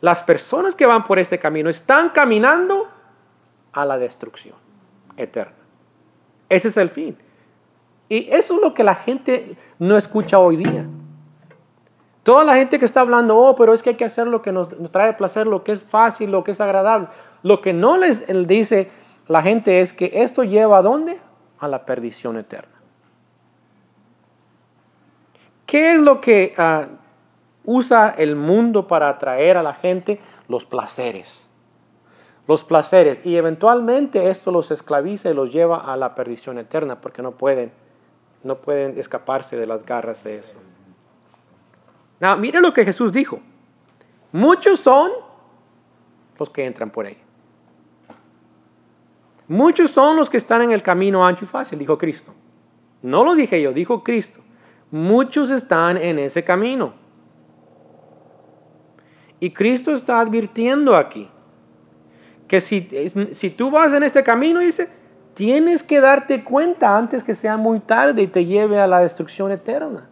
Las 0.00 0.24
personas 0.24 0.74
que 0.74 0.84
van 0.84 1.04
por 1.04 1.20
este 1.20 1.38
camino 1.38 1.70
están 1.70 2.08
caminando 2.08 2.88
a 3.72 3.84
la 3.84 3.98
destrucción 3.98 4.56
eterna. 5.16 5.54
Ese 6.48 6.68
es 6.68 6.76
el 6.76 6.90
fin. 6.90 7.16
Y 8.08 8.28
eso 8.28 8.56
es 8.56 8.60
lo 8.60 8.74
que 8.74 8.82
la 8.82 8.96
gente 8.96 9.56
no 9.78 9.96
escucha 9.96 10.40
hoy 10.40 10.56
día. 10.56 10.86
Toda 12.24 12.42
la 12.42 12.56
gente 12.56 12.80
que 12.80 12.84
está 12.84 13.02
hablando, 13.02 13.36
oh, 13.36 13.54
pero 13.54 13.74
es 13.74 13.80
que 13.80 13.90
hay 13.90 13.96
que 13.96 14.06
hacer 14.06 14.26
lo 14.26 14.42
que 14.42 14.50
nos, 14.50 14.70
trae 14.90 15.12
placer, 15.12 15.46
lo 15.46 15.62
que 15.62 15.70
es 15.70 15.82
fácil, 15.84 16.32
lo 16.32 16.42
que 16.42 16.50
es 16.50 16.60
agradable. 16.60 17.06
Lo 17.44 17.60
que 17.60 17.72
no 17.72 17.96
les 17.96 18.26
dice 18.48 18.90
la 19.28 19.42
gente 19.42 19.80
es 19.80 19.92
que 19.92 20.10
esto 20.14 20.44
lleva 20.44 20.78
a 20.78 20.82
dónde? 20.82 21.18
A 21.58 21.68
la 21.68 21.84
perdición 21.84 22.38
eterna. 22.38 22.74
¿Qué 25.66 25.94
es 25.94 26.00
lo 26.00 26.20
que 26.20 26.54
ah, 26.56 26.86
usa 27.64 28.14
el 28.16 28.36
mundo 28.36 28.86
para 28.86 29.08
atraer 29.08 29.56
a 29.56 29.62
la 29.62 29.74
gente? 29.74 30.20
Los 30.48 30.64
placeres. 30.64 31.28
Los 32.46 32.62
placeres. 32.62 33.20
Y 33.24 33.36
eventualmente 33.36 34.30
esto 34.30 34.52
los 34.52 34.70
esclaviza 34.70 35.28
y 35.28 35.34
los 35.34 35.52
lleva 35.52 35.78
a 35.78 35.96
la 35.96 36.14
perdición 36.14 36.58
eterna 36.58 37.00
porque 37.00 37.20
no 37.20 37.32
pueden, 37.32 37.72
no 38.44 38.58
pueden 38.58 38.96
escaparse 38.98 39.56
de 39.56 39.66
las 39.66 39.84
garras 39.84 40.22
de 40.22 40.38
eso. 40.38 40.54
Now, 42.20 42.36
mire 42.38 42.60
lo 42.60 42.72
que 42.72 42.84
Jesús 42.84 43.12
dijo. 43.12 43.40
Muchos 44.30 44.80
son 44.80 45.10
los 46.38 46.48
que 46.50 46.64
entran 46.64 46.90
por 46.90 47.06
ella. 47.06 47.25
Muchos 49.48 49.92
son 49.92 50.16
los 50.16 50.28
que 50.28 50.38
están 50.38 50.62
en 50.62 50.72
el 50.72 50.82
camino 50.82 51.24
ancho 51.24 51.44
y 51.44 51.48
fácil, 51.48 51.78
dijo 51.78 51.96
Cristo. 51.98 52.32
No 53.02 53.24
lo 53.24 53.34
dije 53.34 53.60
yo, 53.62 53.72
dijo 53.72 54.02
Cristo. 54.02 54.40
Muchos 54.90 55.50
están 55.50 55.96
en 55.96 56.18
ese 56.18 56.42
camino. 56.42 56.94
Y 59.38 59.50
Cristo 59.50 59.94
está 59.94 60.20
advirtiendo 60.20 60.96
aquí 60.96 61.28
que 62.48 62.60
si, 62.60 62.88
si 63.32 63.50
tú 63.50 63.70
vas 63.70 63.92
en 63.92 64.02
este 64.02 64.22
camino, 64.22 64.60
dice, 64.60 64.88
tienes 65.34 65.82
que 65.82 66.00
darte 66.00 66.44
cuenta 66.44 66.96
antes 66.96 67.22
que 67.22 67.34
sea 67.34 67.56
muy 67.56 67.80
tarde 67.80 68.22
y 68.22 68.26
te 68.28 68.44
lleve 68.44 68.80
a 68.80 68.86
la 68.86 69.00
destrucción 69.00 69.50
eterna. 69.50 70.08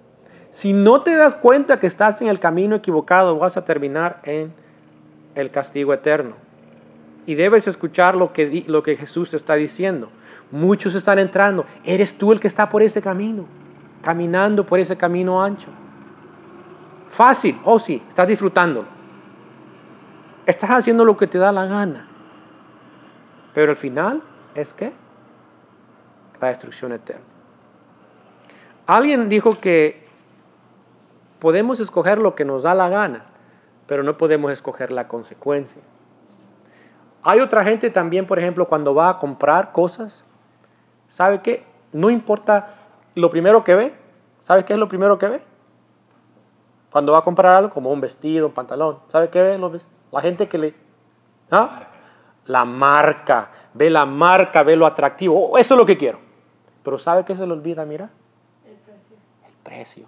Si 0.50 0.73
no 0.73 1.03
te 1.03 1.17
das 1.17 1.35
cuenta 1.37 1.81
que 1.81 1.87
estás 1.87 2.21
en 2.21 2.29
el 2.29 2.38
camino 2.38 2.76
equivocado, 2.76 3.38
vas 3.38 3.57
a 3.57 3.64
terminar 3.64 4.21
en 4.25 4.53
el 5.35 5.50
castigo 5.50 5.93
eterno. 5.93 6.37
Y 7.26 7.35
debes 7.35 7.66
escuchar 7.66 8.14
lo 8.14 8.33
que, 8.33 8.64
lo 8.66 8.83
que 8.83 8.97
Jesús 8.97 9.33
está 9.33 9.54
diciendo. 9.54 10.11
Muchos 10.50 10.95
están 10.95 11.19
entrando. 11.19 11.64
Eres 11.85 12.16
tú 12.19 12.33
el 12.33 12.40
que 12.40 12.49
está 12.49 12.69
por 12.69 12.83
ese 12.83 13.00
camino, 13.00 13.47
caminando 14.02 14.64
por 14.66 14.78
ese 14.78 14.97
camino 14.97 15.43
ancho. 15.43 15.69
Fácil, 17.12 17.59
oh 17.64 17.78
sí, 17.78 18.02
estás 18.09 18.28
disfrutándolo. 18.28 18.88
Estás 20.47 20.71
haciendo 20.71 21.04
lo 21.04 21.16
que 21.16 21.26
te 21.26 21.38
da 21.38 21.52
la 21.52 21.66
gana. 21.66 22.09
Pero 23.54 23.71
al 23.71 23.76
final 23.76 24.23
es 24.54 24.73
que 24.75 24.93
la 26.40 26.49
destrucción 26.49 26.93
eterna. 26.93 27.25
Alguien 28.87 29.28
dijo 29.28 29.59
que 29.61 30.07
podemos 31.38 31.81
escoger 31.81 32.19
lo 32.19 32.35
que 32.35 32.45
nos 32.45 32.62
da 32.62 32.75
la 32.75 32.88
gana, 32.88 33.25
pero 33.87 34.02
no 34.02 34.19
podemos 34.19 34.52
escoger 34.52 34.90
la 34.90 35.09
consecuencia. 35.09 35.83
Hay 37.25 37.40
otra 37.40 37.64
gente 37.64 37.88
también, 37.88 38.26
por 38.26 38.38
ejemplo, 38.38 38.69
cuando 38.69 38.95
va 38.95 39.09
a 39.09 39.19
comprar 39.19 39.73
cosas, 39.73 40.23
¿sabe 41.09 41.40
qué? 41.40 41.64
No 41.90 42.11
importa 42.11 42.75
lo 43.14 43.31
primero 43.31 43.64
que 43.64 43.75
ve. 43.75 43.95
¿Sabe 44.43 44.66
qué 44.66 44.75
es 44.75 44.78
lo 44.78 44.88
primero 44.88 45.19
que 45.19 45.28
ve? 45.28 45.43
Cuando 46.90 47.12
va 47.12 47.21
a 47.21 47.23
comprar 47.23 47.54
algo, 47.54 47.71
como 47.71 47.90
un 47.90 48.00
vestido, 48.00 48.49
un 48.49 48.52
pantalón, 48.52 48.99
¿sabe 49.11 49.31
qué 49.31 49.40
ve? 49.40 49.81
La 50.12 50.21
gente 50.21 50.49
que 50.49 50.59
le... 50.59 50.75
¿Ah? 51.50 51.88
La 52.47 52.66
marca, 52.66 53.50
ve 53.73 53.88
la 53.88 54.04
marca, 54.04 54.62
ve 54.62 54.76
lo 54.76 54.87
atractivo. 54.87 55.49
Oh, 55.49 55.57
eso 55.57 55.75
es 55.75 55.78
lo 55.78 55.87
que 55.87 55.97
quiero. 55.97 56.19
Pero 56.83 56.99
¿sabe 56.99 57.25
qué 57.25 57.35
se 57.35 57.47
le 57.47 57.52
olvida, 57.54 57.87
mira? 57.87 58.11
El 58.66 58.76
precio. 58.76 59.16
El 59.47 59.54
precio. 59.62 60.07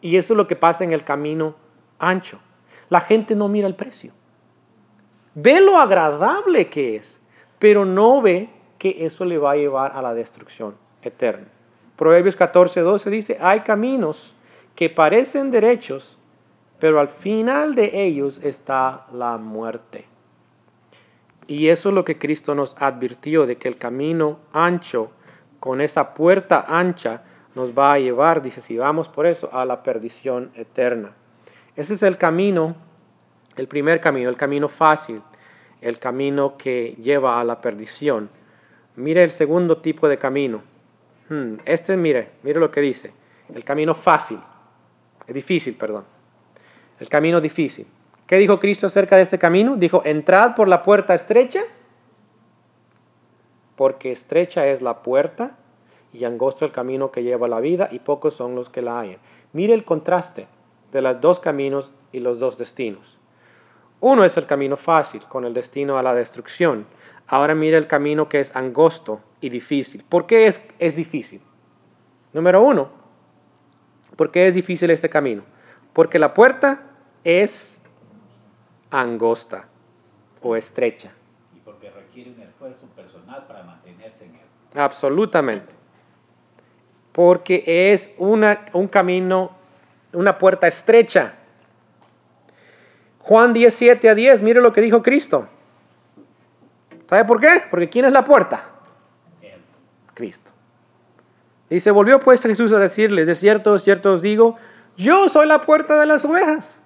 Y 0.00 0.16
eso 0.16 0.32
es 0.32 0.36
lo 0.36 0.48
que 0.48 0.56
pasa 0.56 0.82
en 0.82 0.92
el 0.92 1.04
camino 1.04 1.54
ancho. 2.00 2.40
La 2.88 3.02
gente 3.02 3.36
no 3.36 3.46
mira 3.46 3.68
el 3.68 3.76
precio. 3.76 4.12
Ve 5.34 5.60
lo 5.60 5.78
agradable 5.78 6.68
que 6.68 6.96
es, 6.96 7.18
pero 7.58 7.84
no 7.84 8.20
ve 8.20 8.50
que 8.78 9.06
eso 9.06 9.24
le 9.24 9.38
va 9.38 9.52
a 9.52 9.56
llevar 9.56 9.92
a 9.92 10.02
la 10.02 10.14
destrucción 10.14 10.74
eterna. 11.02 11.46
Proverbios 11.96 12.36
14, 12.36 12.80
12 12.80 13.10
dice, 13.10 13.38
hay 13.40 13.60
caminos 13.60 14.34
que 14.74 14.90
parecen 14.90 15.50
derechos, 15.50 16.18
pero 16.78 16.98
al 16.98 17.08
final 17.08 17.74
de 17.74 18.04
ellos 18.04 18.40
está 18.42 19.06
la 19.12 19.38
muerte. 19.38 20.06
Y 21.46 21.68
eso 21.68 21.90
es 21.90 21.94
lo 21.94 22.04
que 22.04 22.18
Cristo 22.18 22.54
nos 22.54 22.74
advirtió, 22.78 23.46
de 23.46 23.56
que 23.56 23.68
el 23.68 23.76
camino 23.76 24.40
ancho, 24.52 25.12
con 25.60 25.80
esa 25.80 26.14
puerta 26.14 26.64
ancha, 26.66 27.22
nos 27.54 27.76
va 27.76 27.92
a 27.92 27.98
llevar, 27.98 28.42
dice, 28.42 28.60
si 28.62 28.76
vamos 28.76 29.08
por 29.08 29.26
eso, 29.26 29.48
a 29.52 29.64
la 29.64 29.82
perdición 29.82 30.50
eterna. 30.54 31.12
Ese 31.76 31.94
es 31.94 32.02
el 32.02 32.16
camino, 32.16 32.74
el 33.56 33.68
primer 33.68 34.00
camino, 34.00 34.28
el 34.28 34.36
camino 34.36 34.68
fácil, 34.68 35.22
el 35.80 35.98
camino 35.98 36.56
que 36.56 36.94
lleva 37.00 37.40
a 37.40 37.44
la 37.44 37.60
perdición. 37.60 38.30
Mire 38.96 39.24
el 39.24 39.30
segundo 39.32 39.78
tipo 39.78 40.08
de 40.08 40.18
camino. 40.18 40.62
Hmm, 41.28 41.54
Este, 41.64 41.96
mire, 41.96 42.30
mire 42.42 42.60
lo 42.60 42.70
que 42.70 42.80
dice. 42.80 43.12
El 43.54 43.64
camino 43.64 43.94
fácil, 43.94 44.38
difícil, 45.28 45.74
perdón. 45.74 46.04
El 47.00 47.08
camino 47.08 47.40
difícil. 47.40 47.86
¿Qué 48.26 48.36
dijo 48.36 48.58
Cristo 48.60 48.86
acerca 48.86 49.16
de 49.16 49.22
este 49.22 49.38
camino? 49.38 49.76
Dijo, 49.76 50.02
entrad 50.04 50.54
por 50.54 50.68
la 50.68 50.82
puerta 50.82 51.14
estrecha, 51.14 51.64
porque 53.76 54.12
estrecha 54.12 54.66
es 54.68 54.80
la 54.80 55.02
puerta 55.02 55.58
y 56.12 56.24
angosto 56.24 56.64
el 56.64 56.72
camino 56.72 57.10
que 57.10 57.22
lleva 57.22 57.46
a 57.46 57.50
la 57.50 57.60
vida 57.60 57.88
y 57.90 57.98
pocos 57.98 58.34
son 58.34 58.54
los 58.54 58.68
que 58.68 58.82
la 58.82 59.00
hallan. 59.00 59.18
Mire 59.52 59.74
el 59.74 59.84
contraste 59.84 60.46
de 60.92 61.02
los 61.02 61.20
dos 61.20 61.40
caminos 61.40 61.92
y 62.12 62.20
los 62.20 62.38
dos 62.38 62.58
destinos. 62.58 63.18
Uno 64.02 64.24
es 64.24 64.36
el 64.36 64.46
camino 64.46 64.76
fácil, 64.76 65.22
con 65.28 65.44
el 65.44 65.54
destino 65.54 65.96
a 65.96 66.02
la 66.02 66.12
destrucción. 66.12 66.86
Ahora 67.28 67.54
mire 67.54 67.76
el 67.76 67.86
camino 67.86 68.28
que 68.28 68.40
es 68.40 68.54
angosto 68.54 69.20
y 69.40 69.48
difícil. 69.48 70.04
¿Por 70.08 70.26
qué 70.26 70.48
es, 70.48 70.60
es 70.80 70.96
difícil? 70.96 71.40
Número 72.32 72.62
uno, 72.62 72.90
¿por 74.16 74.32
qué 74.32 74.48
es 74.48 74.54
difícil 74.56 74.90
este 74.90 75.08
camino? 75.08 75.44
Porque 75.92 76.18
la 76.18 76.34
puerta 76.34 76.82
es 77.22 77.80
angosta 78.90 79.68
o 80.42 80.56
estrecha. 80.56 81.12
y 81.54 81.60
porque 81.60 81.88
requiere 81.88 82.32
un 82.32 82.40
esfuerzo 82.40 82.86
personal 82.96 83.46
para 83.46 83.62
mantenerse 83.62 84.24
en 84.24 84.34
él. 84.34 84.40
Absolutamente. 84.74 85.72
Porque 87.12 87.62
es 87.92 88.10
una, 88.18 88.66
un 88.72 88.88
camino, 88.88 89.52
una 90.12 90.38
puerta 90.38 90.66
estrecha. 90.66 91.36
Juan 93.22 93.52
17 93.52 94.08
a 94.08 94.14
10, 94.14 94.42
mire 94.42 94.60
lo 94.60 94.72
que 94.72 94.80
dijo 94.80 95.02
Cristo. 95.02 95.48
¿Sabe 97.08 97.24
por 97.24 97.40
qué? 97.40 97.62
Porque 97.70 97.88
¿quién 97.88 98.04
es 98.04 98.12
la 98.12 98.24
puerta? 98.24 98.64
Cristo. 100.14 100.50
Dice, 101.70 101.90
volvió 101.90 102.20
pues 102.20 102.42
Jesús 102.42 102.72
a 102.72 102.78
decirles, 102.78 103.26
de 103.26 103.34
cierto, 103.34 103.72
de 103.72 103.78
cierto 103.78 104.12
os 104.14 104.22
digo, 104.22 104.56
yo 104.96 105.28
soy 105.28 105.46
la 105.46 105.62
puerta 105.62 105.98
de 105.98 106.06
las 106.06 106.24
ovejas. 106.24 106.78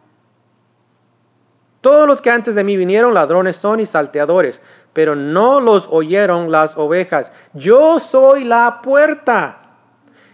Todos 1.81 2.07
los 2.07 2.21
que 2.21 2.31
antes 2.31 2.55
de 2.55 2.65
mí 2.65 2.77
vinieron 2.77 3.15
ladrones 3.15 3.57
son 3.57 3.81
y 3.81 3.87
salteadores, 3.87 4.61
pero 4.93 5.15
no 5.15 5.61
los 5.61 5.87
oyeron 5.91 6.51
las 6.51 6.77
ovejas. 6.77 7.33
Yo 7.53 8.01
soy 8.01 8.45
la 8.45 8.81
puerta. 8.83 9.59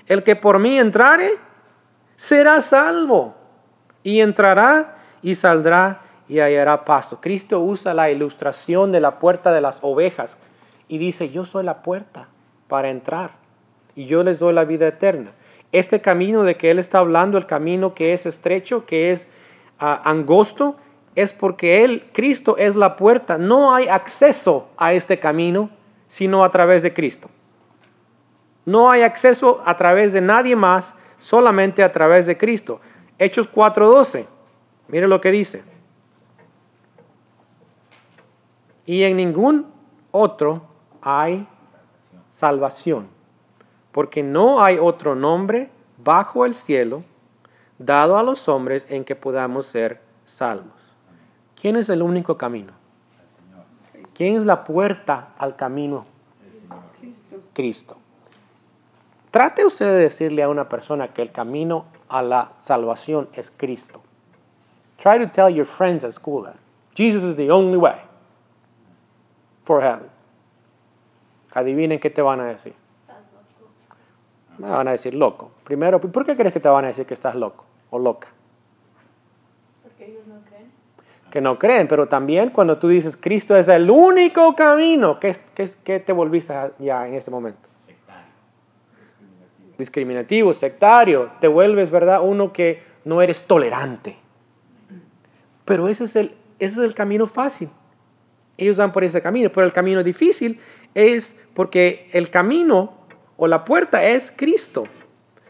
El 0.07 0.23
que 0.23 0.37
por 0.37 0.59
mí 0.59 0.79
entrare, 0.79 1.39
será 2.17 2.61
salvo. 2.61 3.35
Y 4.03 4.21
entrará 4.21 4.97
y 5.23 5.35
saldrá 5.35 6.01
y 6.29 6.41
hallará 6.41 6.85
paso. 6.85 7.21
Cristo 7.21 7.61
usa 7.61 7.95
la 7.95 8.11
ilustración 8.11 8.93
de 8.93 9.01
la 9.01 9.19
puerta 9.19 9.53
de 9.53 9.61
las 9.61 9.79
ovejas 9.83 10.37
y 10.89 10.99
dice, 10.99 11.31
yo 11.31 11.45
soy 11.45 11.65
la 11.65 11.83
puerta 11.83 12.29
para 12.69 12.91
entrar 12.91 13.33
y 13.95 14.07
yo 14.07 14.23
les 14.23 14.39
doy 14.39 14.53
la 14.53 14.65
vida 14.65 14.89
eterna. 14.89 15.33
Este 15.73 16.01
camino 16.01 16.43
de 16.43 16.57
que 16.57 16.71
Él 16.71 16.79
está 16.79 16.99
hablando, 16.99 17.39
el 17.39 17.47
camino 17.47 17.95
que 17.95 18.13
es 18.13 18.27
estrecho, 18.27 18.85
que 18.85 19.13
es 19.13 19.27
ah, 19.79 20.03
angosto, 20.05 20.77
es 21.15 21.33
porque 21.33 21.85
Él, 21.85 22.05
Cristo, 22.13 22.57
es 22.57 22.77
la 22.77 22.97
puerta. 22.97 23.39
No 23.39 23.75
hay 23.75 23.89
acceso 23.89 24.69
a 24.77 24.93
este 24.93 25.19
camino 25.19 25.71
sino 26.09 26.45
a 26.45 26.51
través 26.51 26.83
de 26.83 26.93
Cristo. 26.93 27.31
No 28.67 28.91
hay 28.91 29.03
acceso 29.03 29.63
a 29.65 29.77
través 29.77 30.13
de 30.13 30.21
nadie 30.21 30.55
más, 30.55 30.95
solamente 31.19 31.83
a 31.83 31.93
través 31.93 32.27
de 32.27 32.37
Cristo. 32.37 32.81
Hechos 33.19 33.49
4:12. 33.51 34.27
Mire 34.93 35.09
lo 35.09 35.23
que 35.23 35.31
dice. 35.31 35.63
Y 38.85 39.05
en 39.05 39.17
ningún 39.17 39.73
otro 40.11 40.63
hay 41.01 41.49
salvación, 42.33 43.09
porque 43.91 44.23
no 44.23 44.63
hay 44.63 44.79
otro 44.79 45.15
nombre 45.15 45.71
bajo 45.97 46.45
el 46.45 46.55
cielo 46.55 47.05
dado 47.79 48.19
a 48.19 48.23
los 48.23 48.47
hombres 48.49 48.85
en 48.91 49.05
que 49.05 49.17
podamos 49.17 49.67
ser 49.67 50.03
salvos. 50.27 50.75
¿Quién 51.59 51.77
es 51.77 51.89
el 51.89 52.03
único 52.03 52.37
camino? 52.37 52.75
¿Quién 54.15 54.37
es 54.37 54.45
la 54.45 54.63
puerta 54.65 55.31
al 55.39 55.57
camino? 55.57 56.05
Cristo. 57.55 57.97
Trate 59.31 59.65
usted 59.65 59.87
de 59.87 60.01
decirle 60.01 60.43
a 60.43 60.51
una 60.51 60.69
persona 60.69 61.09
que 61.09 61.23
el 61.23 61.33
camino 61.33 61.87
a 62.11 62.21
la 62.21 62.53
salvación 62.61 63.31
es 63.33 63.51
Cristo. 63.57 64.03
Try 65.03 65.19
to 65.19 65.27
tell 65.27 65.51
your 65.51 65.67
friends 65.67 66.05
at 66.05 66.15
school 66.15 66.45
that 66.45 66.57
Jesus 66.95 67.25
is 67.25 67.37
the 67.37 67.51
only 67.51 67.77
way 67.77 68.01
for 69.65 69.83
heaven. 69.83 70.09
Adivinen 71.53 71.99
qué 71.99 72.09
te 72.09 72.23
van 72.23 72.41
a 72.41 72.45
decir. 72.45 72.75
Me 74.59 74.69
van 74.69 74.87
a 74.87 74.93
decir 74.93 75.13
loco. 75.13 75.51
Primero, 75.65 76.01
¿por 76.01 76.25
qué 76.25 76.37
crees 76.37 76.53
que 76.53 76.61
te 76.61 76.69
van 76.69 76.85
a 76.85 76.89
decir 76.89 77.05
que 77.05 77.15
estás 77.15 77.35
loco 77.35 77.65
o 77.91 77.99
loca? 77.99 78.29
Porque 79.83 80.07
ellos 80.07 80.25
no 80.27 80.41
creen. 80.49 80.71
que 81.33 81.41
no 81.41 81.59
creen, 81.59 81.89
pero 81.89 82.07
también 82.07 82.51
cuando 82.51 82.79
tú 82.79 82.89
dices 82.89 83.17
Cristo 83.17 83.57
es 83.57 83.67
el 83.67 83.91
único 83.91 84.55
camino, 84.55 85.19
¿qué, 85.19 85.37
qué, 85.55 85.73
qué 85.83 85.99
te 85.99 86.13
volviste 86.13 86.55
ya 86.79 87.09
en 87.09 87.15
ese 87.15 87.31
momento? 87.31 87.69
Sectario. 87.87 88.29
Discriminativo, 89.79 90.55
sectario, 90.55 91.31
te 91.41 91.49
vuelves, 91.49 91.91
¿verdad? 91.91 92.21
Uno 92.23 92.53
que 92.53 92.83
no 93.05 93.21
eres 93.21 93.43
tolerante. 93.47 94.22
Pero 95.65 95.89
ese 95.89 96.05
es 96.05 96.17
el, 96.17 96.35
ese 96.59 96.73
es 96.73 96.85
el 96.85 96.95
camino 96.95 97.27
fácil. 97.27 97.69
Ellos 98.57 98.77
van 98.77 98.93
por 98.93 99.05
ese 99.05 99.21
camino, 99.23 99.51
pero 99.51 99.67
el 99.67 99.73
camino 99.73 100.03
difícil 100.03 100.61
es 100.95 101.35
porque 101.55 102.09
el 102.13 102.31
camino 102.31 102.93
o 103.37 103.47
la 103.47 103.65
puerta 103.65 104.03
es 104.05 104.33
Cristo. 104.37 104.85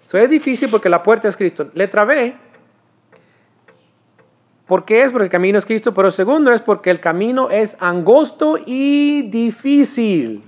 Eso 0.05 0.18
es 0.18 0.31
difícil 0.31 0.70
porque 0.70 0.88
la 0.88 1.03
puerta 1.03 1.29
es 1.29 1.37
Cristo. 1.37 1.70
Letra 1.75 2.05
B, 2.05 2.35
¿Por 4.72 4.87
qué 4.87 5.03
es? 5.03 5.12
Porque 5.12 5.25
el 5.25 5.31
camino 5.31 5.59
es 5.59 5.66
Cristo, 5.66 5.92
pero 5.92 6.11
segundo 6.11 6.51
es 6.51 6.62
porque 6.62 6.88
el 6.88 6.98
camino 6.98 7.51
es 7.51 7.77
angosto 7.79 8.57
y 8.64 9.29
difícil. 9.29 10.44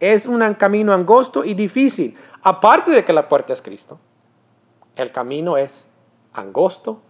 Es 0.00 0.26
un 0.26 0.54
camino 0.54 0.92
angosto 0.92 1.44
y 1.44 1.54
difícil. 1.54 2.16
Aparte 2.42 2.90
de 2.90 3.04
que 3.04 3.12
la 3.12 3.28
puerta 3.28 3.52
es 3.52 3.62
Cristo, 3.62 4.00
el 4.96 5.12
camino 5.12 5.56
es 5.56 5.86
angosto 6.32 7.00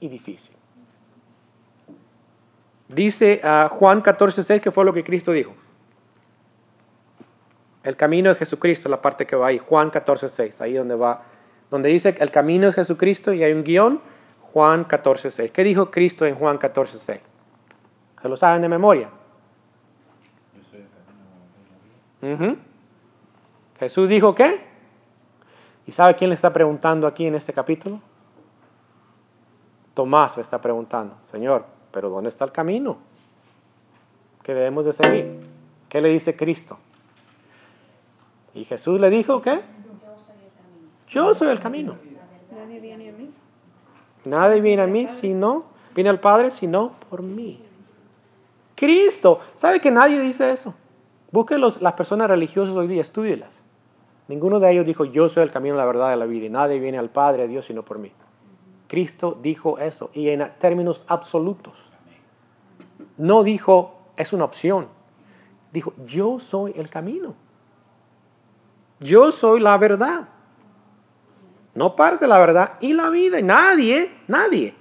y 0.00 0.08
difícil. 0.08 0.54
Dice 2.88 3.40
ah, 3.42 3.70
Juan 3.72 4.02
14:6 4.02 4.60
que 4.60 4.70
fue 4.70 4.84
lo 4.84 4.92
que 4.92 5.04
Cristo 5.04 5.32
dijo. 5.32 5.54
El 7.82 7.96
camino 7.96 8.28
de 8.30 8.36
Jesucristo, 8.36 8.88
la 8.88 9.02
parte 9.02 9.26
que 9.26 9.34
va 9.34 9.48
ahí, 9.48 9.58
Juan 9.58 9.90
14:6, 9.90 10.60
ahí 10.60 10.74
donde 10.74 10.94
va 10.94 11.22
donde 11.72 11.88
dice 11.88 12.14
el 12.18 12.30
camino 12.30 12.68
es 12.68 12.74
Jesucristo 12.74 13.32
y 13.32 13.42
hay 13.42 13.54
un 13.54 13.64
guion, 13.64 14.02
Juan 14.52 14.86
14.6. 14.86 15.52
¿Qué 15.52 15.64
dijo 15.64 15.90
Cristo 15.90 16.26
en 16.26 16.34
Juan 16.34 16.58
14.6? 16.58 17.20
¿Se 18.20 18.28
lo 18.28 18.36
saben 18.36 18.60
de 18.60 18.68
memoria? 18.68 19.08
Yo 20.54 20.62
soy 20.70 20.80
el 20.80 20.88
camino 20.88 21.24
de 22.20 22.28
la 22.28 22.36
vida. 22.36 22.52
Ujú. 22.52 22.58
Jesús 23.78 24.08
dijo 24.10 24.34
qué? 24.34 24.71
¿Y 25.86 25.92
sabe 25.92 26.14
quién 26.16 26.30
le 26.30 26.36
está 26.36 26.52
preguntando 26.52 27.06
aquí 27.06 27.26
en 27.26 27.34
este 27.34 27.52
capítulo? 27.52 28.00
Tomás 29.94 30.36
le 30.36 30.42
está 30.42 30.60
preguntando, 30.60 31.16
Señor, 31.30 31.66
pero 31.90 32.08
¿dónde 32.08 32.30
está 32.30 32.44
el 32.44 32.52
camino 32.52 32.98
que 34.42 34.54
debemos 34.54 34.84
de 34.84 34.92
seguir? 34.92 35.40
¿Qué 35.88 36.00
le 36.00 36.08
dice 36.08 36.34
Cristo? 36.34 36.78
Y 38.54 38.64
Jesús 38.64 39.00
le 39.00 39.10
dijo 39.10 39.42
qué? 39.42 39.60
Yo 41.08 41.34
soy 41.34 41.48
el 41.48 41.60
camino. 41.60 41.96
Nadie 42.50 42.80
viene 42.80 43.10
a 43.10 43.12
mí. 43.12 43.30
Nadie 44.24 44.60
viene 44.60 44.82
a 44.82 44.86
mí 44.86 45.08
si 45.20 45.34
no, 45.34 45.64
viene 45.94 46.10
al 46.10 46.20
Padre 46.20 46.50
si 46.52 46.66
no 46.66 46.92
por 47.10 47.22
mí. 47.22 47.62
Cristo. 48.74 49.40
¿Sabe 49.58 49.80
que 49.80 49.90
nadie 49.90 50.20
dice 50.20 50.52
eso? 50.52 50.74
Busque 51.30 51.58
los, 51.58 51.80
las 51.80 51.94
personas 51.94 52.28
religiosas 52.28 52.74
hoy 52.74 52.86
día, 52.86 53.02
estúdielas. 53.02 53.50
Ninguno 54.32 54.60
de 54.60 54.72
ellos 54.72 54.86
dijo, 54.86 55.04
yo 55.04 55.28
soy 55.28 55.42
el 55.42 55.50
camino, 55.50 55.76
la 55.76 55.84
verdad 55.84 56.16
y 56.16 56.18
la 56.18 56.24
vida, 56.24 56.46
y 56.46 56.48
nadie 56.48 56.78
viene 56.78 56.96
al 56.96 57.10
Padre, 57.10 57.42
a 57.42 57.46
Dios, 57.46 57.66
sino 57.66 57.82
por 57.82 57.98
mí. 57.98 58.10
Cristo 58.88 59.38
dijo 59.42 59.76
eso, 59.76 60.10
y 60.14 60.30
en 60.30 60.50
términos 60.58 61.02
absolutos. 61.06 61.74
No 63.18 63.42
dijo, 63.42 63.94
es 64.16 64.32
una 64.32 64.44
opción. 64.44 64.88
Dijo, 65.70 65.92
yo 66.06 66.40
soy 66.40 66.72
el 66.76 66.88
camino. 66.88 67.34
Yo 69.00 69.32
soy 69.32 69.60
la 69.60 69.76
verdad. 69.76 70.30
No 71.74 71.94
parte 71.94 72.26
la 72.26 72.38
verdad 72.38 72.78
y 72.80 72.94
la 72.94 73.10
vida. 73.10 73.38
Y 73.38 73.42
nadie, 73.42 74.12
nadie 74.28 74.74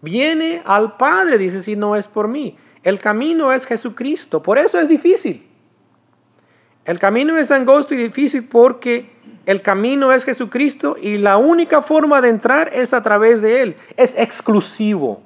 viene 0.00 0.62
al 0.64 0.96
Padre, 0.96 1.38
dice, 1.38 1.62
si 1.62 1.76
no 1.76 1.94
es 1.94 2.08
por 2.08 2.26
mí. 2.26 2.56
El 2.82 2.98
camino 2.98 3.52
es 3.52 3.64
Jesucristo. 3.64 4.42
Por 4.42 4.58
eso 4.58 4.80
es 4.80 4.88
difícil. 4.88 5.51
El 6.84 6.98
camino 6.98 7.36
es 7.36 7.50
angosto 7.50 7.94
y 7.94 7.98
difícil 7.98 8.48
porque 8.48 9.10
el 9.46 9.62
camino 9.62 10.12
es 10.12 10.24
Jesucristo 10.24 10.96
y 11.00 11.18
la 11.18 11.36
única 11.36 11.82
forma 11.82 12.20
de 12.20 12.28
entrar 12.28 12.70
es 12.72 12.92
a 12.92 13.02
través 13.02 13.40
de 13.40 13.62
Él. 13.62 13.76
Es 13.96 14.12
exclusivo. 14.16 15.22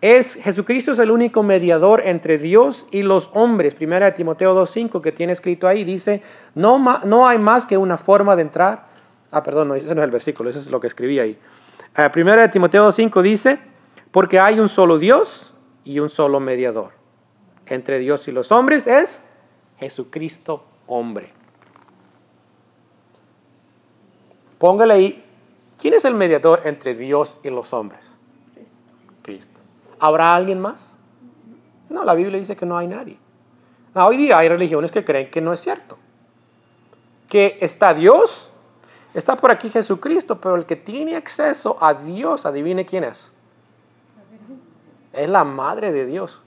Es, 0.00 0.34
Jesucristo 0.34 0.92
es 0.92 0.98
el 0.98 1.10
único 1.10 1.42
mediador 1.42 2.02
entre 2.04 2.38
Dios 2.38 2.84
y 2.90 3.02
los 3.02 3.30
hombres. 3.32 3.74
Primera 3.74 4.06
de 4.06 4.12
Timoteo 4.12 4.54
2.5 4.54 5.00
que 5.00 5.12
tiene 5.12 5.32
escrito 5.32 5.66
ahí 5.66 5.84
dice, 5.84 6.20
no, 6.54 6.78
no 7.04 7.26
hay 7.26 7.38
más 7.38 7.64
que 7.64 7.78
una 7.78 7.96
forma 7.96 8.36
de 8.36 8.42
entrar. 8.42 8.86
Ah, 9.30 9.42
perdón, 9.42 9.68
no, 9.68 9.74
ese 9.76 9.94
no 9.94 10.02
es 10.02 10.04
el 10.04 10.10
versículo, 10.10 10.50
ese 10.50 10.58
es 10.58 10.70
lo 10.70 10.80
que 10.80 10.88
escribí 10.88 11.18
ahí. 11.20 11.38
Ah, 11.94 12.12
primera 12.12 12.42
de 12.42 12.48
Timoteo 12.48 12.86
2.5 12.90 13.22
dice, 13.22 13.58
porque 14.10 14.38
hay 14.38 14.60
un 14.60 14.68
solo 14.68 14.98
Dios 14.98 15.54
y 15.84 16.00
un 16.00 16.10
solo 16.10 16.38
mediador. 16.38 16.90
Entre 17.66 17.98
Dios 17.98 18.28
y 18.28 18.32
los 18.32 18.52
hombres 18.52 18.86
es 18.86 19.22
Jesucristo 19.84 20.64
hombre. 20.86 21.30
Póngale 24.58 24.94
ahí, 24.94 25.24
¿quién 25.78 25.92
es 25.92 26.06
el 26.06 26.14
mediador 26.14 26.62
entre 26.64 26.94
Dios 26.94 27.36
y 27.42 27.50
los 27.50 27.70
hombres? 27.74 28.00
Cristo. 29.20 29.60
¿Habrá 29.98 30.34
alguien 30.34 30.58
más? 30.58 30.80
No, 31.90 32.02
la 32.02 32.14
Biblia 32.14 32.38
dice 32.38 32.56
que 32.56 32.64
no 32.64 32.78
hay 32.78 32.86
nadie. 32.86 33.18
Ah, 33.94 34.06
hoy 34.06 34.16
día 34.16 34.38
hay 34.38 34.48
religiones 34.48 34.90
que 34.90 35.04
creen 35.04 35.30
que 35.30 35.42
no 35.42 35.52
es 35.52 35.60
cierto. 35.60 35.98
Que 37.28 37.58
está 37.60 37.92
Dios, 37.92 38.50
está 39.12 39.36
por 39.36 39.50
aquí 39.50 39.68
Jesucristo, 39.68 40.40
pero 40.40 40.56
el 40.56 40.64
que 40.64 40.76
tiene 40.76 41.14
acceso 41.14 41.76
a 41.78 41.92
Dios, 41.92 42.46
adivine 42.46 42.86
quién 42.86 43.04
es. 43.04 43.22
Es 45.12 45.28
la 45.28 45.44
madre 45.44 45.92
de 45.92 46.06
Dios. 46.06 46.40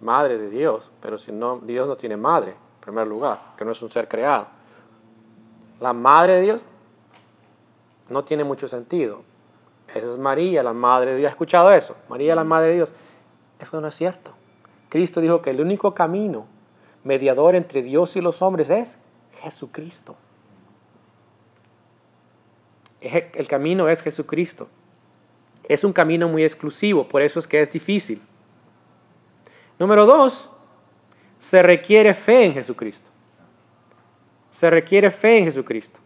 Madre 0.00 0.38
de 0.38 0.50
Dios, 0.50 0.90
pero 1.02 1.18
si 1.18 1.32
no, 1.32 1.58
Dios 1.58 1.88
no 1.88 1.96
tiene 1.96 2.16
madre, 2.16 2.50
en 2.50 2.80
primer 2.80 3.06
lugar, 3.06 3.40
que 3.56 3.64
no 3.64 3.72
es 3.72 3.82
un 3.82 3.90
ser 3.90 4.08
creado. 4.08 4.46
La 5.80 5.92
madre 5.92 6.34
de 6.34 6.40
Dios 6.42 6.60
no 8.08 8.24
tiene 8.24 8.44
mucho 8.44 8.68
sentido. 8.68 9.22
Esa 9.88 10.12
es 10.12 10.18
María, 10.18 10.62
la 10.62 10.72
madre 10.72 11.12
de 11.12 11.16
Dios. 11.18 11.28
¿Ha 11.28 11.32
escuchado 11.32 11.72
eso? 11.72 11.96
María, 12.08 12.34
la 12.34 12.44
madre 12.44 12.68
de 12.68 12.74
Dios. 12.74 12.88
Eso 13.58 13.80
no 13.80 13.88
es 13.88 13.96
cierto. 13.96 14.32
Cristo 14.88 15.20
dijo 15.20 15.42
que 15.42 15.50
el 15.50 15.60
único 15.60 15.94
camino 15.94 16.46
mediador 17.04 17.54
entre 17.54 17.82
Dios 17.82 18.16
y 18.16 18.20
los 18.20 18.40
hombres 18.42 18.70
es 18.70 18.96
Jesucristo. 19.40 20.16
El 23.00 23.48
camino 23.48 23.88
es 23.88 24.00
Jesucristo. 24.02 24.68
Es 25.64 25.84
un 25.84 25.92
camino 25.92 26.28
muy 26.28 26.44
exclusivo, 26.44 27.08
por 27.08 27.22
eso 27.22 27.38
es 27.40 27.46
que 27.46 27.60
es 27.60 27.70
difícil. 27.70 28.20
Número 29.78 30.06
dos, 30.06 30.50
se 31.38 31.62
requiere 31.62 32.14
fe 32.14 32.46
en 32.46 32.54
Jesucristo. 32.54 33.08
Se 34.52 34.68
requiere 34.70 35.10
fe 35.10 35.38
en 35.38 35.44
Jesucristo. 35.44 35.98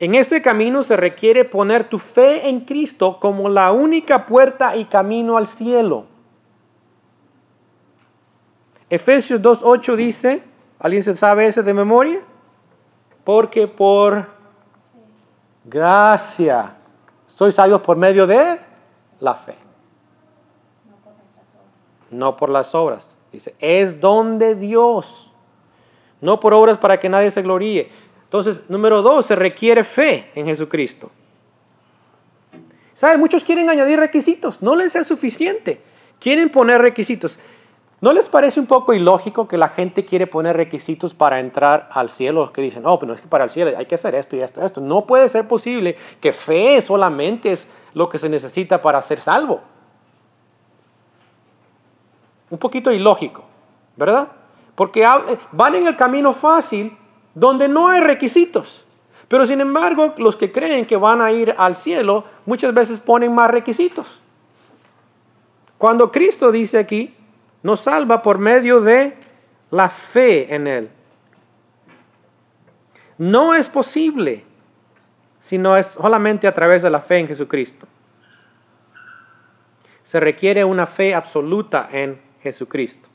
En 0.00 0.16
este 0.16 0.42
camino 0.42 0.82
se 0.82 0.96
requiere 0.96 1.44
poner 1.44 1.88
tu 1.88 2.00
fe 2.00 2.48
en 2.48 2.64
Cristo 2.64 3.20
como 3.20 3.48
la 3.48 3.70
única 3.70 4.26
puerta 4.26 4.74
y 4.76 4.86
camino 4.86 5.36
al 5.36 5.46
cielo. 5.46 6.06
Efesios 8.90 9.40
2.8 9.40 9.94
dice, 9.94 10.42
¿alguien 10.80 11.04
se 11.04 11.14
sabe 11.14 11.46
ese 11.46 11.62
de 11.62 11.72
memoria? 11.72 12.20
Porque 13.24 13.68
por 13.68 14.26
gracia 15.64 16.74
sois 17.36 17.54
salvos 17.54 17.82
por 17.82 17.96
medio 17.96 18.26
de 18.26 18.58
la 19.20 19.34
fe, 19.36 19.54
No 20.90 20.96
por 20.96 21.14
nuestras 21.14 21.46
obras. 21.54 22.01
No 22.12 22.36
por 22.36 22.48
las 22.48 22.74
obras. 22.74 23.08
Dice, 23.32 23.54
es 23.58 24.00
don 24.00 24.38
de 24.38 24.54
Dios, 24.54 25.30
no 26.20 26.38
por 26.38 26.54
obras 26.54 26.78
para 26.78 27.00
que 27.00 27.08
nadie 27.08 27.30
se 27.30 27.42
gloríe. 27.42 27.90
Entonces, 28.24 28.62
número 28.68 29.02
dos, 29.02 29.26
se 29.26 29.36
requiere 29.36 29.84
fe 29.84 30.30
en 30.34 30.46
Jesucristo. 30.46 31.10
¿Sabe? 32.94 33.18
Muchos 33.18 33.42
quieren 33.44 33.68
añadir 33.68 33.98
requisitos, 33.98 34.62
no 34.62 34.76
les 34.76 34.94
es 34.94 35.06
suficiente. 35.06 35.80
Quieren 36.20 36.50
poner 36.50 36.80
requisitos. 36.80 37.36
¿No 38.00 38.12
les 38.12 38.28
parece 38.28 38.58
un 38.58 38.66
poco 38.66 38.92
ilógico 38.92 39.46
que 39.46 39.56
la 39.56 39.68
gente 39.68 40.04
quiere 40.04 40.26
poner 40.26 40.56
requisitos 40.56 41.14
para 41.14 41.38
entrar 41.38 41.88
al 41.92 42.10
cielo? 42.10 42.52
Que 42.52 42.60
dicen, 42.62 42.84
oh, 42.84 42.98
pero 42.98 43.12
es 43.14 43.20
que 43.20 43.28
para 43.28 43.44
el 43.44 43.50
cielo 43.50 43.72
hay 43.76 43.86
que 43.86 43.94
hacer 43.94 44.14
esto 44.14 44.36
y 44.36 44.40
esto 44.40 44.60
y 44.60 44.64
esto. 44.64 44.80
No 44.80 45.06
puede 45.06 45.28
ser 45.28 45.46
posible 45.46 45.96
que 46.20 46.32
fe 46.32 46.82
solamente 46.82 47.52
es 47.52 47.66
lo 47.94 48.08
que 48.08 48.18
se 48.18 48.28
necesita 48.28 48.82
para 48.82 49.02
ser 49.02 49.20
salvo. 49.20 49.60
Un 52.52 52.58
poquito 52.58 52.92
ilógico, 52.92 53.44
¿verdad? 53.96 54.28
Porque 54.74 55.06
hab- 55.06 55.38
van 55.52 55.74
en 55.74 55.86
el 55.86 55.96
camino 55.96 56.34
fácil 56.34 56.94
donde 57.34 57.66
no 57.66 57.88
hay 57.88 58.02
requisitos. 58.02 58.84
Pero 59.28 59.46
sin 59.46 59.62
embargo, 59.62 60.12
los 60.18 60.36
que 60.36 60.52
creen 60.52 60.84
que 60.84 60.98
van 60.98 61.22
a 61.22 61.32
ir 61.32 61.54
al 61.56 61.76
cielo 61.76 62.24
muchas 62.44 62.74
veces 62.74 63.00
ponen 63.00 63.34
más 63.34 63.50
requisitos. 63.50 64.06
Cuando 65.78 66.12
Cristo 66.12 66.52
dice 66.52 66.76
aquí, 66.78 67.14
nos 67.62 67.80
salva 67.80 68.22
por 68.22 68.36
medio 68.36 68.82
de 68.82 69.16
la 69.70 69.88
fe 69.88 70.54
en 70.54 70.66
Él. 70.66 70.90
No 73.16 73.54
es 73.54 73.66
posible 73.70 74.44
si 75.40 75.56
no 75.56 75.74
es 75.74 75.86
solamente 75.86 76.46
a 76.46 76.52
través 76.52 76.82
de 76.82 76.90
la 76.90 77.00
fe 77.00 77.16
en 77.20 77.28
Jesucristo. 77.28 77.86
Se 80.04 80.20
requiere 80.20 80.62
una 80.66 80.86
fe 80.86 81.14
absoluta 81.14 81.88
en 81.90 82.20
Jesucristo. 82.42 83.08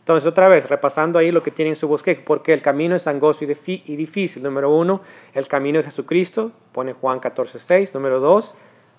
Entonces, 0.00 0.26
otra 0.26 0.48
vez, 0.48 0.68
repasando 0.68 1.18
ahí 1.18 1.30
lo 1.30 1.42
que 1.42 1.50
tiene 1.50 1.70
en 1.70 1.76
su 1.76 1.86
bosquejo, 1.86 2.22
porque 2.24 2.52
el 2.52 2.62
camino 2.62 2.96
es 2.96 3.06
angosto 3.06 3.44
y, 3.44 3.96
difícil. 3.96 4.42
Número 4.42 4.74
uno, 4.74 5.02
el 5.34 5.46
camino 5.46 5.78
de 5.78 5.84
Jesucristo, 5.84 6.52
pone 6.72 6.94
Juan 6.94 7.20
14, 7.20 7.58
6. 7.58 7.94
Número 7.94 8.18
dos, 8.18 8.54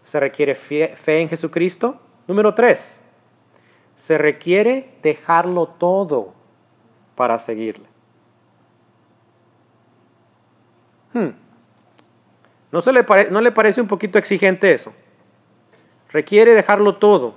se 0.05 0.19
requiere 0.19 0.55
fe, 0.55 0.95
en 1.05 1.27
Jesucristo. 1.27 1.99
Número 2.27 2.53
tres, 2.53 2.79
se 3.95 4.17
requiere 4.17 4.93
dejarlo 5.01 5.67
todo 5.67 6.33
para 7.15 7.39
seguirle. 7.39 7.87
Hmm. 11.13 11.31
¿No, 12.71 12.81
se 12.81 12.93
le 12.93 13.03
¿No 13.31 13.41
le 13.41 13.51
parece 13.51 13.81
un 13.81 13.87
poquito 13.87 14.17
exigente 14.17 14.73
eso? 14.73 14.93
Requiere 16.09 16.53
dejarlo 16.53 16.95
todo. 16.97 17.35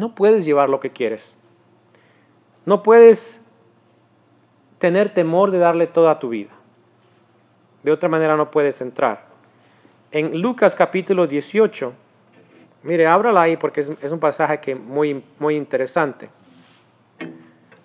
No 0.00 0.14
puedes 0.14 0.46
llevar 0.46 0.70
lo 0.70 0.80
que 0.80 0.92
quieres. 0.92 1.22
No 2.64 2.82
puedes 2.82 3.38
tener 4.78 5.12
temor 5.12 5.50
de 5.50 5.58
darle 5.58 5.88
toda 5.88 6.18
tu 6.18 6.30
vida. 6.30 6.48
De 7.82 7.92
otra 7.92 8.08
manera 8.08 8.34
no 8.34 8.50
puedes 8.50 8.80
entrar. 8.80 9.26
En 10.10 10.40
Lucas 10.40 10.74
capítulo 10.74 11.26
18, 11.26 11.92
mire, 12.82 13.06
ábrala 13.06 13.42
ahí 13.42 13.58
porque 13.58 13.82
es, 13.82 13.90
es 14.00 14.10
un 14.10 14.20
pasaje 14.20 14.58
que 14.60 14.74
muy, 14.74 15.22
muy 15.38 15.54
interesante. 15.54 16.30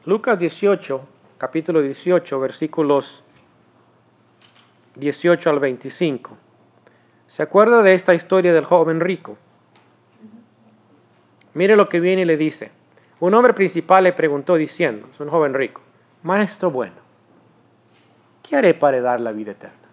Lucas 0.05 0.39
18, 0.39 1.01
capítulo 1.37 1.81
18, 1.81 2.39
versículos 2.39 3.25
18 4.95 5.49
al 5.49 5.59
25. 5.59 6.37
¿Se 7.27 7.43
acuerda 7.43 7.83
de 7.83 7.93
esta 7.93 8.13
historia 8.13 8.53
del 8.53 8.63
joven 8.63 9.01
rico? 9.01 9.37
Mire 11.55 11.75
lo 11.75 11.89
que 11.89 11.99
viene 11.99 12.21
y 12.21 12.25
le 12.25 12.37
dice. 12.37 12.69
Un 13.19 13.33
hombre 13.33 13.53
principal 13.53 14.03
le 14.03 14.13
preguntó 14.13 14.55
diciendo, 14.55 15.07
es 15.11 15.19
un 15.19 15.29
joven 15.29 15.53
rico, 15.53 15.81
Maestro 16.21 16.69
bueno, 16.69 16.95
¿qué 18.43 18.57
haré 18.57 18.73
para 18.73 18.99
dar 19.01 19.21
la 19.21 19.31
vida 19.31 19.51
eterna? 19.51 19.87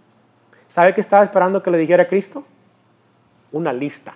¿Sabe 0.70 0.92
qué 0.92 1.00
estaba 1.00 1.24
esperando 1.24 1.62
que 1.62 1.70
le 1.70 1.78
dijera 1.78 2.08
Cristo? 2.08 2.44
Una 3.52 3.72
lista. 3.72 4.14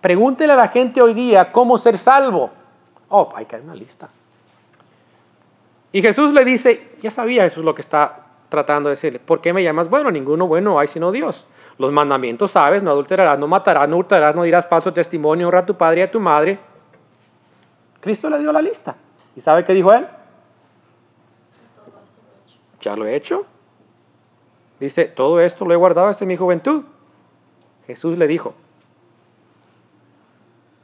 Pregúntele 0.00 0.52
a 0.52 0.56
la 0.56 0.68
gente 0.68 1.00
hoy 1.00 1.14
día 1.14 1.52
cómo 1.52 1.78
ser 1.78 1.96
salvo. 1.96 2.50
Oh, 3.08 3.32
hay 3.34 3.46
que 3.46 3.56
dar 3.56 3.64
una 3.64 3.74
lista. 3.74 4.08
Y 5.92 6.02
Jesús 6.02 6.34
le 6.34 6.44
dice, 6.44 6.96
ya 7.00 7.10
sabía 7.10 7.44
Jesús 7.44 7.64
lo 7.64 7.74
que 7.74 7.82
está 7.82 8.26
tratando 8.48 8.90
de 8.90 8.96
decirle, 8.96 9.20
¿por 9.20 9.40
qué 9.40 9.52
me 9.52 9.62
llamas 9.62 9.88
bueno? 9.88 10.10
Ninguno 10.10 10.46
bueno 10.46 10.78
hay 10.78 10.88
sino 10.88 11.12
Dios. 11.12 11.46
Los 11.82 11.90
mandamientos 11.90 12.52
sabes, 12.52 12.80
no 12.80 12.92
adulterarás, 12.92 13.40
no 13.40 13.48
matarás, 13.48 13.88
no 13.88 13.96
hurtarás, 13.96 14.36
no 14.36 14.44
dirás 14.44 14.68
falso 14.68 14.92
testimonio, 14.92 15.48
honra 15.48 15.58
a 15.58 15.66
tu 15.66 15.76
padre 15.76 15.98
y 15.98 16.02
a 16.04 16.10
tu 16.12 16.20
madre. 16.20 16.60
Cristo 18.00 18.30
le 18.30 18.38
dio 18.38 18.52
la 18.52 18.62
lista. 18.62 18.94
¿Y 19.34 19.40
sabe 19.40 19.64
qué 19.64 19.72
dijo 19.72 19.92
él? 19.92 20.06
Ya 22.82 22.94
lo 22.94 23.04
he 23.04 23.16
hecho. 23.16 23.46
Dice, 24.78 25.06
todo 25.06 25.40
esto 25.40 25.64
lo 25.64 25.74
he 25.74 25.76
guardado 25.76 26.06
desde 26.06 26.24
mi 26.24 26.36
juventud. 26.36 26.84
Jesús 27.88 28.16
le 28.16 28.28
dijo, 28.28 28.54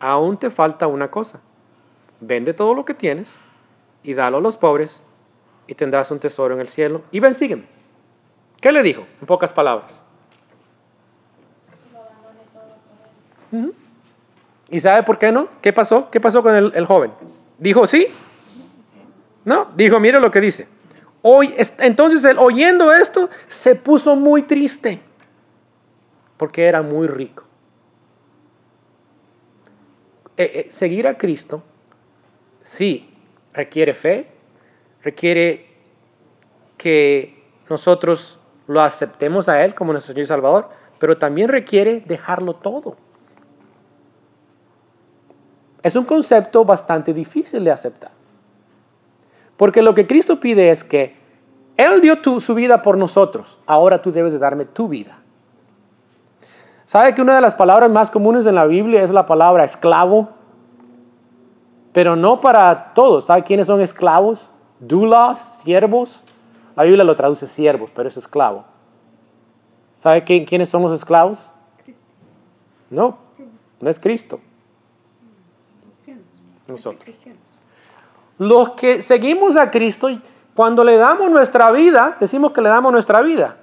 aún 0.00 0.37
te 0.37 0.50
falta 0.50 0.88
una 0.88 1.12
cosa. 1.12 1.38
Vende 2.20 2.54
todo 2.54 2.74
lo 2.74 2.84
que 2.84 2.94
tienes 2.94 3.32
y 4.02 4.14
dalo 4.14 4.38
a 4.38 4.40
los 4.40 4.56
pobres 4.56 5.00
y 5.68 5.76
tendrás 5.76 6.11
un 6.11 6.18
tesoro 6.18 6.54
en 6.54 6.61
el 6.61 6.68
cielo. 6.70 7.02
Y 7.12 7.20
ven, 7.20 7.37
sígueme. 7.37 7.66
¿Qué 8.61 8.72
le 8.72 8.82
dijo? 8.82 9.06
En 9.20 9.28
pocas 9.28 9.52
palabras. 9.52 9.92
Lo 11.92 12.00
abandone 12.00 12.40
todo 12.52 12.76
¿Y 14.70 14.80
sabe 14.80 15.02
por 15.04 15.18
qué 15.18 15.32
no? 15.32 15.48
¿Qué 15.62 15.72
pasó? 15.72 16.11
¿Qué 16.11 16.20
pasó 16.20 16.42
con 16.42 16.54
el, 16.54 16.87
joven? 16.87 17.12
¿Dijo 17.58 17.87
sí? 17.87 18.06
No, 19.44 19.68
dijo, 19.76 19.98
mire 19.98 20.20
lo 20.20 20.30
que 20.30 20.40
dice. 20.40 20.68
Hoy, 21.22 21.54
es- 21.56 21.72
entonces 21.78 22.24
él 22.24 22.37
oyendo 22.38 22.92
esto 22.92 23.30
se 23.48 23.74
puso 23.74 24.14
muy 24.14 24.42
triste 24.42 25.00
porque 26.37 26.66
era 26.66 26.82
muy 26.82 27.06
rico. 27.08 27.44
Eh, 30.37 30.52
eh, 30.54 30.68
seguir 30.72 31.08
a 31.08 31.18
Cristo, 31.18 31.62
sí, 32.76 33.11
requiere 33.52 33.94
fe, 33.94 34.28
requiere 35.02 35.66
que 36.76 37.42
nosotros 37.68 38.38
lo 38.68 38.80
aceptemos 38.82 39.48
a 39.48 39.64
Él 39.64 39.74
como 39.74 39.92
nuestro 39.92 40.12
Señor 40.14 40.24
y 40.26 40.28
Salvador, 40.28 40.68
pero 41.00 41.18
también 41.18 41.48
requiere 41.48 42.00
dejarlo 42.06 42.54
todo. 42.54 42.96
Es 45.82 45.94
un 45.96 46.04
concepto 46.04 46.64
bastante 46.64 47.14
difícil 47.14 47.64
de 47.64 47.70
aceptar. 47.70 48.10
Porque 49.56 49.82
lo 49.82 49.94
que 49.94 50.06
Cristo 50.06 50.38
pide 50.40 50.70
es 50.70 50.84
que 50.84 51.16
Él 51.76 52.00
dio 52.00 52.20
tu- 52.20 52.40
su 52.40 52.54
vida 52.54 52.82
por 52.82 52.96
nosotros, 52.98 53.58
ahora 53.66 54.02
tú 54.02 54.10
debes 54.10 54.32
de 54.32 54.38
darme 54.38 54.64
tu 54.64 54.88
vida. 54.88 55.18
¿Sabe 56.86 57.14
que 57.14 57.22
una 57.22 57.36
de 57.36 57.40
las 57.40 57.54
palabras 57.54 57.90
más 57.90 58.10
comunes 58.10 58.46
en 58.46 58.54
la 58.54 58.66
Biblia 58.66 59.02
es 59.02 59.10
la 59.10 59.26
palabra 59.26 59.64
esclavo? 59.64 60.30
Pero 61.92 62.16
no 62.16 62.40
para 62.40 62.92
todos. 62.94 63.26
¿Sabe 63.26 63.42
quiénes 63.44 63.66
son 63.66 63.80
esclavos? 63.80 64.40
Doulos, 64.80 65.38
siervos. 65.64 66.20
La 66.76 66.84
Biblia 66.84 67.04
lo 67.04 67.14
traduce 67.16 67.46
siervos, 67.48 67.90
pero 67.94 68.08
es 68.08 68.16
esclavo. 68.16 68.64
¿Sabe 70.02 70.24
quién- 70.24 70.46
quiénes 70.46 70.68
son 70.68 70.82
los 70.82 70.92
esclavos? 70.98 71.38
No, 72.90 73.18
no 73.80 73.90
es 73.90 73.98
Cristo. 73.98 74.40
Nosotros. 76.68 77.16
Los 78.38 78.70
que 78.72 79.02
seguimos 79.02 79.57
a 79.57 79.70
Cristo, 79.70 80.09
cuando 80.54 80.85
le 80.85 80.96
damos 80.96 81.31
nuestra 81.31 81.70
vida, 81.72 82.18
decimos 82.20 82.52
que 82.52 82.61
le 82.61 82.68
damos 82.68 82.92
nuestra 82.92 83.22
vida. 83.22 83.57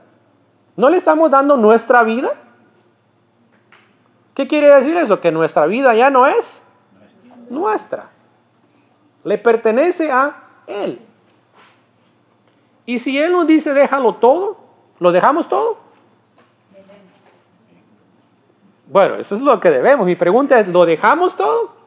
¿No 0.76 0.90
le 0.90 0.98
estamos 0.98 1.32
dando 1.32 1.56
nuestra 1.56 2.04
vida? 2.04 2.34
¿Qué 4.34 4.48
quiere 4.48 4.74
decir 4.76 4.98
eso? 4.98 5.22
Que 5.22 5.32
nuestra 5.32 5.66
vida 5.68 5.94
ya 5.94 6.10
no 6.10 6.26
es 6.26 6.62
nuestra. 7.50 8.10
Le 9.24 9.38
pertenece 9.38 10.12
a 10.12 10.44
Él. 10.68 11.00
Y 12.86 13.00
si 13.00 13.18
Él 13.18 13.32
nos 13.32 13.48
dice 13.48 13.74
déjalo 13.74 14.16
todo, 14.16 14.58
¿lo 15.00 15.12
dejamos 15.12 15.48
todo? 15.48 15.78
Bueno, 18.88 19.16
eso 19.16 19.36
es 19.36 19.42
lo 19.42 19.60
que 19.60 19.70
debemos. 19.70 20.06
Mi 20.06 20.16
pregunta 20.16 20.60
es, 20.60 20.68
¿lo 20.68 20.86
dejamos 20.86 21.36
todo? 21.38 21.85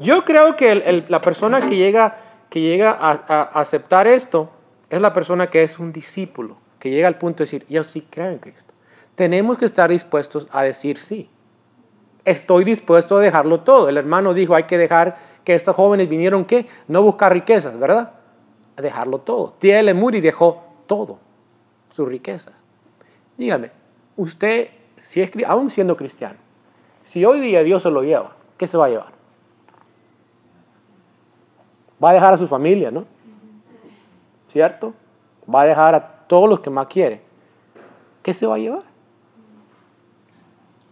Yo 0.00 0.24
creo 0.24 0.56
que 0.56 1.04
la 1.08 1.20
persona 1.20 1.60
que 1.60 1.76
llega, 1.76 2.16
que 2.50 2.60
llega 2.60 2.90
a, 2.90 3.42
aceptar 3.60 4.06
esto 4.06 4.50
es 4.90 5.00
la 5.00 5.14
persona 5.14 5.48
que 5.48 5.62
es 5.62 5.78
un 5.78 5.92
discípulo, 5.92 6.56
que 6.78 6.90
llega 6.90 7.08
al 7.08 7.18
punto 7.18 7.38
de 7.38 7.44
decir, 7.46 7.66
yo 7.68 7.84
sí 7.84 8.06
creo 8.10 8.30
en 8.30 8.38
Cristo. 8.38 8.72
Tenemos 9.14 9.58
que 9.58 9.64
estar 9.64 9.90
dispuestos 9.90 10.46
a 10.52 10.62
decir 10.62 10.98
sí. 11.00 11.30
Estoy 12.24 12.64
dispuesto 12.64 13.16
a 13.16 13.20
dejarlo 13.20 13.60
todo. 13.60 13.88
El 13.88 13.96
hermano 13.96 14.34
dijo, 14.34 14.54
hay 14.54 14.64
que 14.64 14.76
dejar 14.76 15.16
que 15.44 15.54
estos 15.54 15.74
jóvenes 15.74 16.08
vinieron, 16.08 16.44
¿qué? 16.44 16.66
No 16.88 17.02
buscar 17.02 17.32
riquezas, 17.32 17.78
¿verdad? 17.78 18.12
A 18.76 18.82
dejarlo 18.82 19.20
todo. 19.20 19.54
T.L. 19.60 19.94
Moody 19.94 20.20
dejó 20.20 20.64
todo, 20.86 21.18
sus 21.94 22.06
riquezas. 22.06 22.52
Dígame, 23.38 23.70
usted, 24.16 24.68
si 25.10 25.22
es, 25.22 25.30
aún 25.46 25.70
siendo 25.70 25.96
cristiano, 25.96 26.38
si 27.04 27.24
hoy 27.24 27.40
día 27.40 27.62
Dios 27.62 27.82
se 27.82 27.90
lo 27.90 28.02
lleva, 28.02 28.32
¿qué 28.58 28.66
se 28.66 28.76
va 28.76 28.86
a 28.86 28.88
llevar? 28.88 29.15
Va 32.02 32.10
a 32.10 32.12
dejar 32.14 32.34
a 32.34 32.38
su 32.38 32.46
familia, 32.48 32.90
¿no? 32.90 33.04
¿Cierto? 34.52 34.94
Va 35.52 35.62
a 35.62 35.66
dejar 35.66 35.94
a 35.94 36.00
todos 36.26 36.48
los 36.48 36.60
que 36.60 36.70
más 36.70 36.86
quiere. 36.88 37.20
¿Qué 38.22 38.34
se 38.34 38.46
va 38.46 38.56
a 38.56 38.58
llevar? 38.58 38.82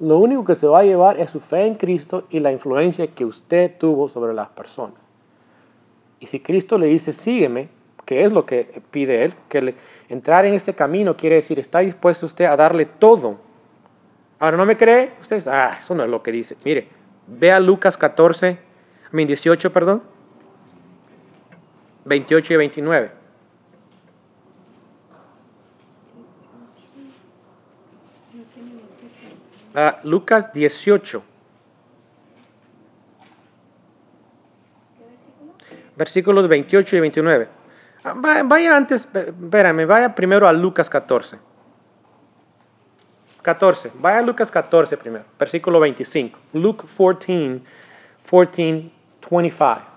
Lo 0.01 0.19
único 0.19 0.45
que 0.45 0.55
se 0.57 0.67
va 0.67 0.81
a 0.81 0.85
llevar 0.85 1.19
es 1.19 1.31
su 1.31 1.41
fe 1.41 1.67
en 1.67 1.77
Cristo 1.77 2.25
y 2.31 2.41
la 2.41 2.53
influencia 2.53 3.07
que 3.09 3.25
usted 3.25 3.79
tuvo 3.79 4.09
sobre 4.09 4.35
las 4.35 4.49
personas. 4.49 4.97
Y 6.21 6.27
si 6.27 6.41
Cristo 6.41 6.79
le 6.79 6.87
dice, 6.87 7.13
sígueme, 7.13 7.69
que 8.05 8.25
es 8.25 8.33
lo 8.33 8.45
que 8.45 8.83
pide 8.91 9.25
Él, 9.25 9.35
que 9.49 9.63
le- 9.63 9.75
entrar 10.09 10.45
en 10.45 10.55
este 10.55 10.75
camino 10.75 11.17
quiere 11.17 11.37
decir, 11.37 11.59
está 11.59 11.79
dispuesto 11.79 12.27
usted 12.27 12.45
a 12.45 12.57
darle 12.57 12.87
todo. 12.87 13.37
Ahora, 14.39 14.57
¿no 14.57 14.67
me 14.67 14.77
cree? 14.77 15.13
Usted, 15.21 15.47
ah, 15.49 15.79
eso 15.81 15.95
no 15.95 16.03
es 16.05 16.11
lo 16.11 16.23
que 16.23 16.33
dice. 16.33 16.57
Mire, 16.65 16.89
vea 17.27 17.61
Lucas 17.61 17.97
14, 17.97 18.51
I 18.51 18.59
mean 19.13 19.29
18, 19.29 19.73
perdón, 19.73 20.03
28 22.05 22.53
y 22.53 22.57
29. 22.57 23.11
Ah, 29.75 29.99
Lucas 30.05 30.53
18, 30.53 31.23
¿Qué 34.99 35.05
versículo? 35.05 35.55
versículos 35.97 36.49
28 36.49 36.97
y 36.97 37.01
29. 37.01 37.49
Ah, 38.05 38.13
va- 38.15 38.43
Vaya 38.45 38.77
antes, 38.77 39.07
espérame, 39.13 39.87
vaya 39.87 40.15
primero 40.15 40.47
a 40.47 40.53
Lucas 40.53 40.89
14. 40.89 41.39
14, 43.43 43.91
vaya 43.97 44.19
a 44.19 44.23
Lucas 44.23 44.51
14 44.51 44.97
primero, 44.97 45.25
versículo 45.39 45.81
25. 45.81 46.39
Luke 46.55 46.85
14, 46.97 47.61
14, 48.31 48.91
25. 49.31 49.94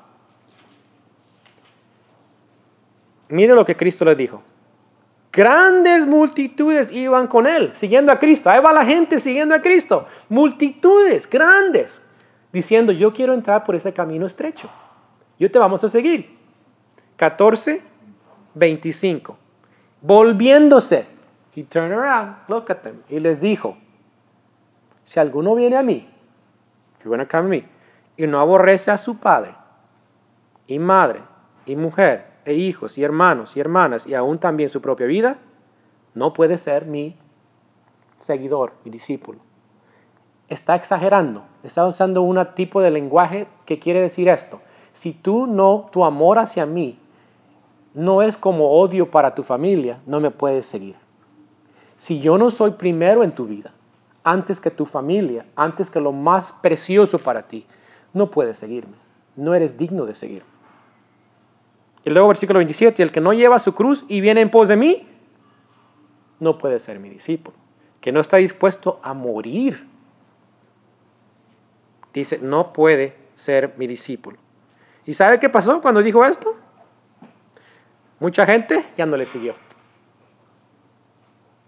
Mire 3.30 3.54
lo 3.54 3.66
que 3.66 3.76
Cristo 3.76 4.06
le 4.06 4.16
dijo. 4.16 4.42
Grandes 5.32 6.08
multitudes 6.08 6.92
iban 6.92 7.28
con 7.28 7.46
él, 7.46 7.74
siguiendo 7.76 8.12
a 8.12 8.20
Cristo. 8.20 8.50
Ahí 8.50 8.62
va 8.62 8.74
la 8.74 8.86
gente 8.86 9.20
siguiendo 9.20 9.54
a 9.54 9.62
Cristo. 9.62 10.08
Multitudes 10.30 11.30
grandes, 11.30 11.92
diciendo, 12.52 12.92
yo 12.92 13.13
quiero 13.13 13.34
entrar 13.34 13.63
por 13.63 13.76
ese 13.76 13.94
camino 13.94 14.26
estrecho. 14.26 14.70
Yo 15.38 15.52
te 15.52 15.60
vamos 15.60 15.84
a 15.84 15.90
seguir. 15.90 16.38
14, 17.18 17.82
25. 18.56 19.38
Volviéndose. 20.02 21.06
He 21.58 21.63
turned 21.63 21.92
around, 21.92 22.36
look 22.48 22.70
at 22.70 22.84
them, 22.84 23.02
y 23.10 23.20
les 23.20 23.42
dijo, 23.42 23.76
si 25.06 25.20
alguno 25.20 25.56
viene 25.56 25.76
a 25.76 25.82
mí, 25.82 26.08
if 27.00 27.04
you 27.04 27.10
wanna 27.10 27.28
come 27.28 27.46
a 27.46 27.50
me, 27.50 27.66
y 28.16 28.28
no 28.28 28.40
aborrece 28.40 28.92
a 28.92 29.00
su 29.00 29.18
padre, 29.18 29.56
y 30.68 30.78
madre, 30.78 31.24
y 31.66 31.76
mujer, 31.76 32.26
e 32.48 32.54
hijos, 32.54 32.98
y 32.98 33.04
hermanos, 33.04 33.56
y 33.56 33.60
hermanas, 33.60 34.08
y 34.08 34.14
aún 34.14 34.40
también 34.40 34.70
su 34.70 34.82
propia 34.82 35.06
vida, 35.06 35.38
no 36.16 36.32
puede 36.32 36.58
ser 36.58 36.86
mi 36.86 37.18
seguidor, 38.22 38.72
mi 38.86 38.92
discípulo. 38.92 39.40
Está 40.48 40.76
exagerando, 40.76 41.44
está 41.64 41.86
usando 41.86 42.22
un 42.22 42.40
tipo 42.56 42.80
de 42.80 42.90
lenguaje 42.90 43.48
que 43.66 43.80
quiere 43.80 44.00
decir 44.00 44.30
esto. 44.30 44.62
Si 44.94 45.12
tú 45.12 45.46
no, 45.46 45.90
tu 45.92 46.06
amor 46.06 46.40
hacia 46.40 46.66
mí 46.66 46.98
no 47.94 48.22
es 48.22 48.38
como 48.38 48.72
odio 48.72 49.12
para 49.12 49.36
tu 49.36 49.44
familia, 49.44 50.00
no 50.06 50.22
me 50.22 50.32
puedes 50.32 50.66
seguir. 50.68 50.96
Si 51.98 52.22
yo 52.22 52.38
no 52.38 52.50
soy 52.52 52.72
primero 52.72 53.24
en 53.24 53.34
tu 53.34 53.46
vida, 53.46 53.74
antes 54.24 54.62
que 54.62 54.72
tu 54.72 54.86
familia, 54.86 55.46
antes 55.56 55.90
que 55.90 56.00
lo 56.00 56.14
más 56.14 56.54
precioso 56.62 57.20
para 57.20 57.44
ti, 57.44 57.66
no 58.14 58.32
puedes 58.32 58.58
seguirme. 58.58 58.96
No 59.36 59.54
eres 59.54 59.78
digno 59.78 60.06
de 60.06 60.16
seguirme. 60.16 60.57
Y 62.08 62.10
luego 62.10 62.30
versículo 62.30 62.60
27, 62.60 63.04
el 63.04 63.12
que 63.12 63.20
no 63.20 63.34
lleva 63.34 63.60
su 63.60 63.76
cruz 63.76 64.06
y 64.08 64.22
viene 64.22 64.39
en 64.39 64.50
pos 64.50 64.70
de 64.70 64.78
mí, 64.78 65.06
no 66.39 66.58
puede 66.58 66.80
ser 66.80 67.00
mi 67.02 67.10
discípulo. 67.10 67.58
Que 68.00 68.13
no 68.13 68.22
está 68.22 68.38
dispuesto 68.38 69.02
a 69.04 69.13
morir. 69.13 69.86
Dice, 72.13 72.38
no 72.38 72.72
puede 72.72 73.13
ser 73.36 73.74
mi 73.76 73.88
discípulo. 73.88 74.38
¿Y 75.06 75.15
sabe 75.15 75.38
qué 75.38 75.50
pasó 75.50 75.82
cuando 75.82 76.02
dijo 76.02 76.24
esto? 76.24 76.56
Mucha 78.22 78.46
gente 78.46 78.86
ya 78.96 79.06
no 79.06 79.17
le 79.17 79.26
siguió. 79.26 79.56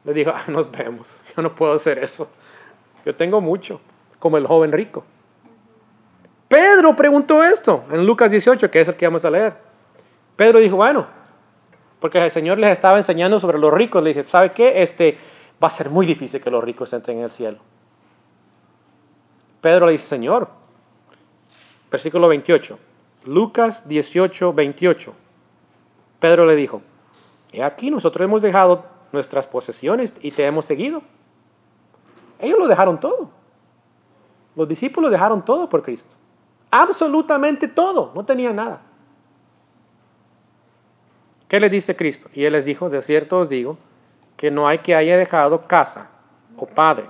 Le 0.05 0.13
dijo, 0.13 0.31
"Ah, 0.33 0.45
nos 0.47 0.71
vemos, 0.71 1.05
yo 1.35 1.41
no 1.41 1.53
puedo 1.53 1.73
hacer 1.73 1.99
eso. 1.99 2.29
Yo 3.05 3.13
tengo 3.13 3.41
mucho, 3.41 3.81
como 4.19 4.37
el 4.37 4.47
joven 4.47 4.71
rico. 4.71 5.03
Pedro 6.47 6.95
preguntó 6.95 7.43
esto 7.43 7.83
en 7.91 8.05
Lucas 8.05 8.31
18, 8.31 8.71
que 8.71 8.79
es 8.79 8.87
el 8.87 8.95
que 8.95 9.05
vamos 9.05 9.25
a 9.25 9.31
leer. 9.31 9.68
Pedro 10.39 10.59
dijo, 10.59 10.77
bueno, 10.77 11.05
porque 11.99 12.23
el 12.23 12.31
Señor 12.31 12.59
les 12.59 12.71
estaba 12.71 12.97
enseñando 12.97 13.41
sobre 13.41 13.59
los 13.59 13.73
ricos. 13.73 14.01
Le 14.01 14.13
dije, 14.13 14.23
¿sabe 14.29 14.53
qué? 14.53 14.83
Este, 14.83 15.17
va 15.61 15.67
a 15.67 15.71
ser 15.71 15.89
muy 15.89 16.05
difícil 16.05 16.39
que 16.39 16.49
los 16.49 16.63
ricos 16.63 16.93
entren 16.93 17.17
en 17.17 17.23
el 17.25 17.31
cielo. 17.31 17.57
Pedro 19.59 19.87
le 19.87 19.91
dice, 19.91 20.07
Señor, 20.07 20.47
versículo 21.91 22.29
28, 22.29 22.79
Lucas 23.25 23.85
18, 23.85 24.53
28. 24.53 25.13
Pedro 26.21 26.45
le 26.45 26.55
dijo, 26.55 26.83
he 27.51 27.61
aquí 27.61 27.91
nosotros 27.91 28.23
hemos 28.23 28.41
dejado 28.41 28.85
nuestras 29.11 29.45
posesiones 29.45 30.13
y 30.21 30.31
te 30.31 30.45
hemos 30.45 30.63
seguido. 30.63 31.01
Ellos 32.39 32.59
lo 32.59 32.67
dejaron 32.69 33.01
todo. 33.01 33.29
Los 34.55 34.69
discípulos 34.69 35.11
dejaron 35.11 35.43
todo 35.43 35.67
por 35.67 35.83
Cristo. 35.83 36.15
Absolutamente 36.71 37.67
todo. 37.67 38.13
No 38.15 38.23
tenían 38.23 38.55
nada. 38.55 38.83
¿Qué 41.49 41.59
les 41.59 41.71
dice 41.71 41.95
Cristo? 41.95 42.29
Y 42.33 42.45
Él 42.45 42.53
les 42.53 42.63
dijo, 42.63 42.89
de 42.89 43.01
cierto 43.01 43.39
os 43.39 43.49
digo, 43.49 43.77
que 44.37 44.51
no 44.51 44.67
hay 44.67 44.79
que 44.79 44.95
haya 44.95 45.17
dejado 45.17 45.67
casa, 45.67 46.11
o 46.55 46.67
padres, 46.67 47.09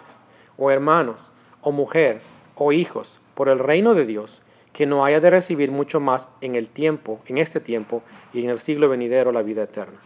o 0.57 0.71
hermanos, 0.71 1.19
o 1.61 1.71
mujer, 1.71 2.21
o 2.55 2.71
hijos, 2.71 3.19
por 3.35 3.49
el 3.49 3.59
reino 3.59 3.93
de 3.93 4.05
Dios, 4.05 4.41
que 4.71 4.85
no 4.85 5.03
haya 5.03 5.19
de 5.19 5.29
recibir 5.29 5.71
mucho 5.71 5.99
más 5.99 6.27
en 6.39 6.55
el 6.55 6.69
tiempo, 6.69 7.19
en 7.25 7.37
este 7.37 7.59
tiempo, 7.59 8.01
y 8.33 8.41
en 8.41 8.49
el 8.49 8.59
siglo 8.59 8.87
venidero 8.87 9.33
la 9.33 9.41
vida 9.41 9.63
eterna. 9.63 9.99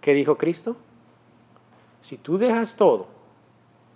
¿Qué 0.00 0.14
dijo 0.14 0.36
Cristo? 0.36 0.76
Si 2.02 2.16
tú 2.16 2.38
dejas 2.38 2.74
todo, 2.74 3.06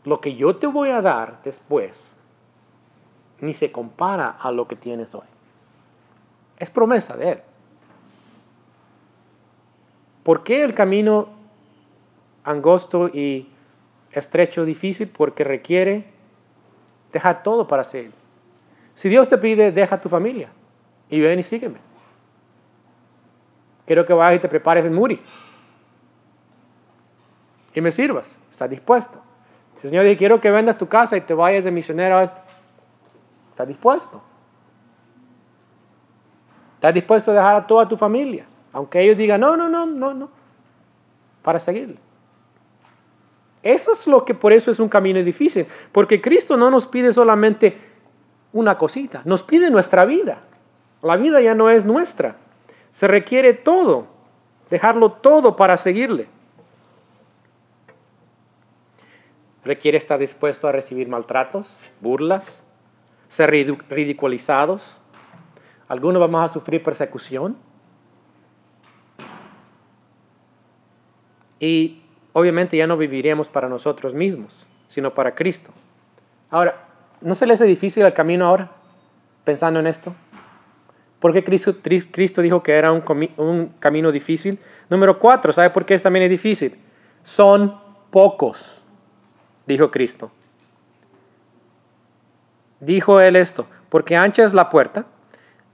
lo 0.04 0.20
que 0.20 0.36
yo 0.36 0.56
te 0.56 0.68
voy 0.68 0.90
a 0.90 1.02
dar 1.02 1.42
después, 1.42 2.08
ni 3.40 3.54
se 3.54 3.72
compara 3.72 4.36
a 4.40 4.52
lo 4.52 4.68
que 4.68 4.76
tienes 4.76 5.12
hoy. 5.14 5.26
Es 6.58 6.70
promesa 6.70 7.16
de 7.16 7.32
Él. 7.32 7.40
¿Por 10.24 10.42
qué 10.42 10.64
el 10.64 10.74
camino 10.74 11.28
angosto 12.42 13.08
y 13.08 13.48
estrecho 14.10 14.64
difícil? 14.64 15.08
Porque 15.08 15.44
requiere 15.44 16.06
dejar 17.12 17.42
todo 17.42 17.68
para 17.68 17.84
seguir. 17.84 18.12
Si 18.94 19.08
Dios 19.08 19.28
te 19.28 19.38
pide, 19.38 19.70
deja 19.70 20.00
tu 20.00 20.08
familia 20.08 20.48
y 21.10 21.20
ven 21.20 21.38
y 21.38 21.42
sígueme. 21.42 21.78
Quiero 23.86 24.06
que 24.06 24.14
vayas 24.14 24.38
y 24.38 24.42
te 24.42 24.48
prepares 24.48 24.84
en 24.86 24.94
Muri 24.94 25.20
y 27.74 27.80
me 27.80 27.90
sirvas. 27.90 28.26
¿Estás 28.50 28.70
dispuesto? 28.70 29.20
Si 29.76 29.88
el 29.88 29.90
Señor 29.90 30.04
dice, 30.04 30.16
quiero 30.16 30.40
que 30.40 30.50
vendas 30.50 30.78
tu 30.78 30.88
casa 30.88 31.16
y 31.16 31.20
te 31.20 31.34
vayas 31.34 31.64
de 31.64 31.70
misionero 31.70 32.16
a 32.16 32.24
esto. 32.24 32.40
¿Estás 33.50 33.68
dispuesto? 33.68 34.22
¿Estás 36.76 36.94
dispuesto 36.94 37.30
a 37.32 37.34
dejar 37.34 37.56
a 37.56 37.66
toda 37.66 37.86
tu 37.86 37.96
familia? 37.96 38.46
Aunque 38.74 39.00
ellos 39.00 39.16
digan, 39.16 39.40
no, 39.40 39.56
no, 39.56 39.68
no, 39.68 39.86
no, 39.86 40.12
no. 40.12 40.28
Para 41.42 41.60
seguirle. 41.60 41.96
Eso 43.62 43.92
es 43.92 44.06
lo 44.06 44.24
que 44.24 44.34
por 44.34 44.52
eso 44.52 44.70
es 44.70 44.78
un 44.78 44.90
camino 44.90 45.22
difícil, 45.22 45.66
porque 45.92 46.20
Cristo 46.20 46.56
no 46.56 46.70
nos 46.70 46.86
pide 46.88 47.14
solamente 47.14 47.78
una 48.52 48.76
cosita, 48.76 49.22
nos 49.24 49.42
pide 49.42 49.70
nuestra 49.70 50.04
vida. 50.04 50.42
La 51.00 51.16
vida 51.16 51.40
ya 51.40 51.54
no 51.54 51.70
es 51.70 51.84
nuestra. 51.84 52.36
Se 52.92 53.06
requiere 53.06 53.54
todo, 53.54 54.06
dejarlo 54.68 55.12
todo 55.12 55.56
para 55.56 55.76
seguirle. 55.76 56.26
Requiere 59.64 59.98
estar 59.98 60.18
dispuesto 60.18 60.68
a 60.68 60.72
recibir 60.72 61.08
maltratos, 61.08 61.74
burlas, 62.00 62.44
ser 63.28 63.50
ridiculizados. 63.50 64.82
Algunos 65.88 66.20
vamos 66.20 66.50
a 66.50 66.52
sufrir 66.52 66.82
persecución. 66.82 67.56
Y 71.60 72.02
obviamente 72.32 72.76
ya 72.76 72.86
no 72.86 72.96
viviremos 72.96 73.48
para 73.48 73.68
nosotros 73.68 74.14
mismos, 74.14 74.66
sino 74.88 75.14
para 75.14 75.34
Cristo. 75.34 75.72
Ahora, 76.50 76.84
¿no 77.20 77.34
se 77.34 77.46
le 77.46 77.54
hace 77.54 77.64
difícil 77.64 78.04
el 78.04 78.12
camino 78.12 78.46
ahora? 78.46 78.70
Pensando 79.44 79.80
en 79.80 79.86
esto. 79.86 80.14
¿Por 81.20 81.32
qué 81.32 81.42
Cristo, 81.42 81.76
Cristo 81.82 82.42
dijo 82.42 82.62
que 82.62 82.72
era 82.72 82.92
un, 82.92 83.02
un 83.38 83.68
camino 83.78 84.12
difícil? 84.12 84.58
Número 84.90 85.18
cuatro, 85.18 85.52
¿sabe 85.52 85.70
por 85.70 85.86
qué 85.86 85.98
también 85.98 86.24
es 86.24 86.30
difícil? 86.30 86.78
Son 87.22 87.80
pocos, 88.10 88.58
dijo 89.66 89.90
Cristo. 89.90 90.30
Dijo 92.80 93.20
él 93.20 93.36
esto, 93.36 93.66
porque 93.88 94.16
ancha 94.16 94.44
es 94.44 94.52
la 94.52 94.68
puerta, 94.68 95.06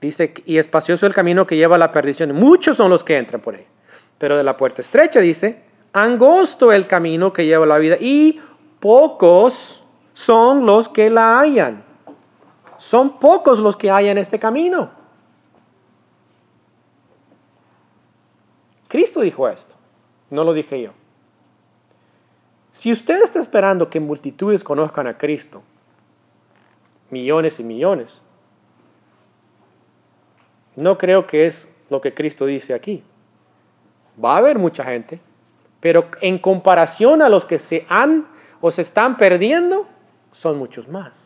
dice, 0.01 0.33
y 0.47 0.59
espacioso 0.59 1.07
el 1.07 1.14
camino 1.14 1.47
que 1.47 1.57
lleva 1.57 1.75
a 1.75 1.79
la 1.79 1.90
perdición. 1.90 2.33
Muchos 2.35 2.77
son 2.77 2.88
los 2.88 3.03
que 3.03 3.19
entran 3.19 3.40
por 3.40 3.57
ahí. 3.57 3.66
Pero 4.19 4.37
de 4.37 4.45
la 4.45 4.57
puerta 4.57 4.83
estrecha 4.83 5.19
dice, 5.19 5.62
angosto 5.92 6.72
el 6.72 6.87
camino 6.87 7.33
que 7.33 7.46
lleva 7.46 7.66
la 7.66 7.79
vida 7.79 7.96
y 8.00 8.40
pocos 8.81 9.83
son 10.14 10.66
los 10.66 10.88
que 10.88 11.11
la 11.11 11.38
hallan. 11.38 11.85
Son 12.79 13.18
pocos 13.18 13.59
los 13.59 13.76
que 13.76 13.90
hallan 13.90 14.18
este 14.18 14.38
camino. 14.38 14.90
Cristo 18.88 19.20
dijo 19.20 19.48
esto, 19.48 19.74
no 20.31 20.42
lo 20.42 20.53
dije 20.53 20.83
yo. 20.83 20.90
Si 22.72 22.90
usted 22.90 23.22
está 23.22 23.40
esperando 23.40 23.88
que 23.88 24.00
multitudes 24.00 24.64
conozcan 24.64 25.07
a 25.07 25.16
Cristo, 25.16 25.62
millones 27.11 27.61
y 27.61 27.62
millones, 27.62 28.11
no 30.76 30.98
creo 30.98 31.26
que 31.26 31.46
es 31.46 31.68
lo 31.90 32.00
que 32.00 32.14
Cristo 32.14 32.46
dice 32.46 32.74
aquí. 32.74 33.05
Va 34.22 34.35
a 34.35 34.38
haber 34.38 34.59
mucha 34.59 34.85
gente, 34.85 35.20
pero 35.81 36.09
en 36.21 36.38
comparación 36.38 37.23
a 37.23 37.29
los 37.29 37.47
que 37.47 37.59
se 37.59 37.87
han 37.88 38.27
o 38.61 38.71
se 38.71 38.83
están 38.83 39.16
perdiendo, 39.16 39.87
son 40.33 40.59
muchos 40.59 40.87
más. 40.88 41.16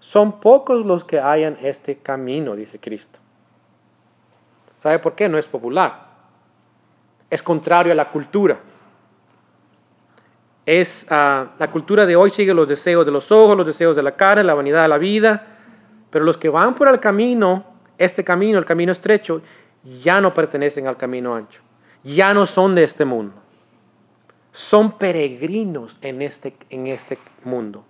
Son 0.00 0.40
pocos 0.40 0.84
los 0.84 1.04
que 1.04 1.18
hayan 1.18 1.56
este 1.62 1.98
camino, 1.98 2.54
dice 2.54 2.78
Cristo. 2.78 3.18
¿Sabe 4.80 4.98
por 4.98 5.14
qué? 5.14 5.28
No 5.28 5.38
es 5.38 5.46
popular. 5.46 6.08
Es 7.30 7.42
contrario 7.42 7.92
a 7.92 7.96
la 7.96 8.10
cultura. 8.10 8.60
Es 10.64 11.06
ah, 11.08 11.52
la 11.58 11.70
cultura 11.70 12.04
de 12.04 12.16
hoy 12.16 12.30
sigue 12.30 12.52
los 12.52 12.68
deseos 12.68 13.04
de 13.04 13.12
los 13.12 13.32
ojos, 13.32 13.56
los 13.56 13.66
deseos 13.66 13.96
de 13.96 14.02
la 14.02 14.12
cara, 14.12 14.42
la 14.42 14.54
vanidad 14.54 14.82
de 14.82 14.88
la 14.88 14.98
vida. 14.98 15.46
Pero 16.10 16.24
los 16.24 16.36
que 16.36 16.48
van 16.48 16.74
por 16.74 16.88
el 16.88 17.00
camino, 17.00 17.64
este 17.96 18.22
camino, 18.24 18.58
el 18.58 18.64
camino 18.66 18.92
estrecho, 18.92 19.40
ya 20.02 20.20
no 20.20 20.32
pertenecen 20.32 20.86
al 20.86 20.96
camino 20.96 21.34
ancho 21.34 21.60
ya 22.14 22.32
no 22.32 22.46
son 22.46 22.74
de 22.74 22.84
este 22.84 23.04
mundo. 23.04 23.34
Son 24.52 24.98
peregrinos 24.98 25.96
en 26.00 26.22
este, 26.22 26.56
en 26.70 26.86
este 26.86 27.18
mundo. 27.44 27.84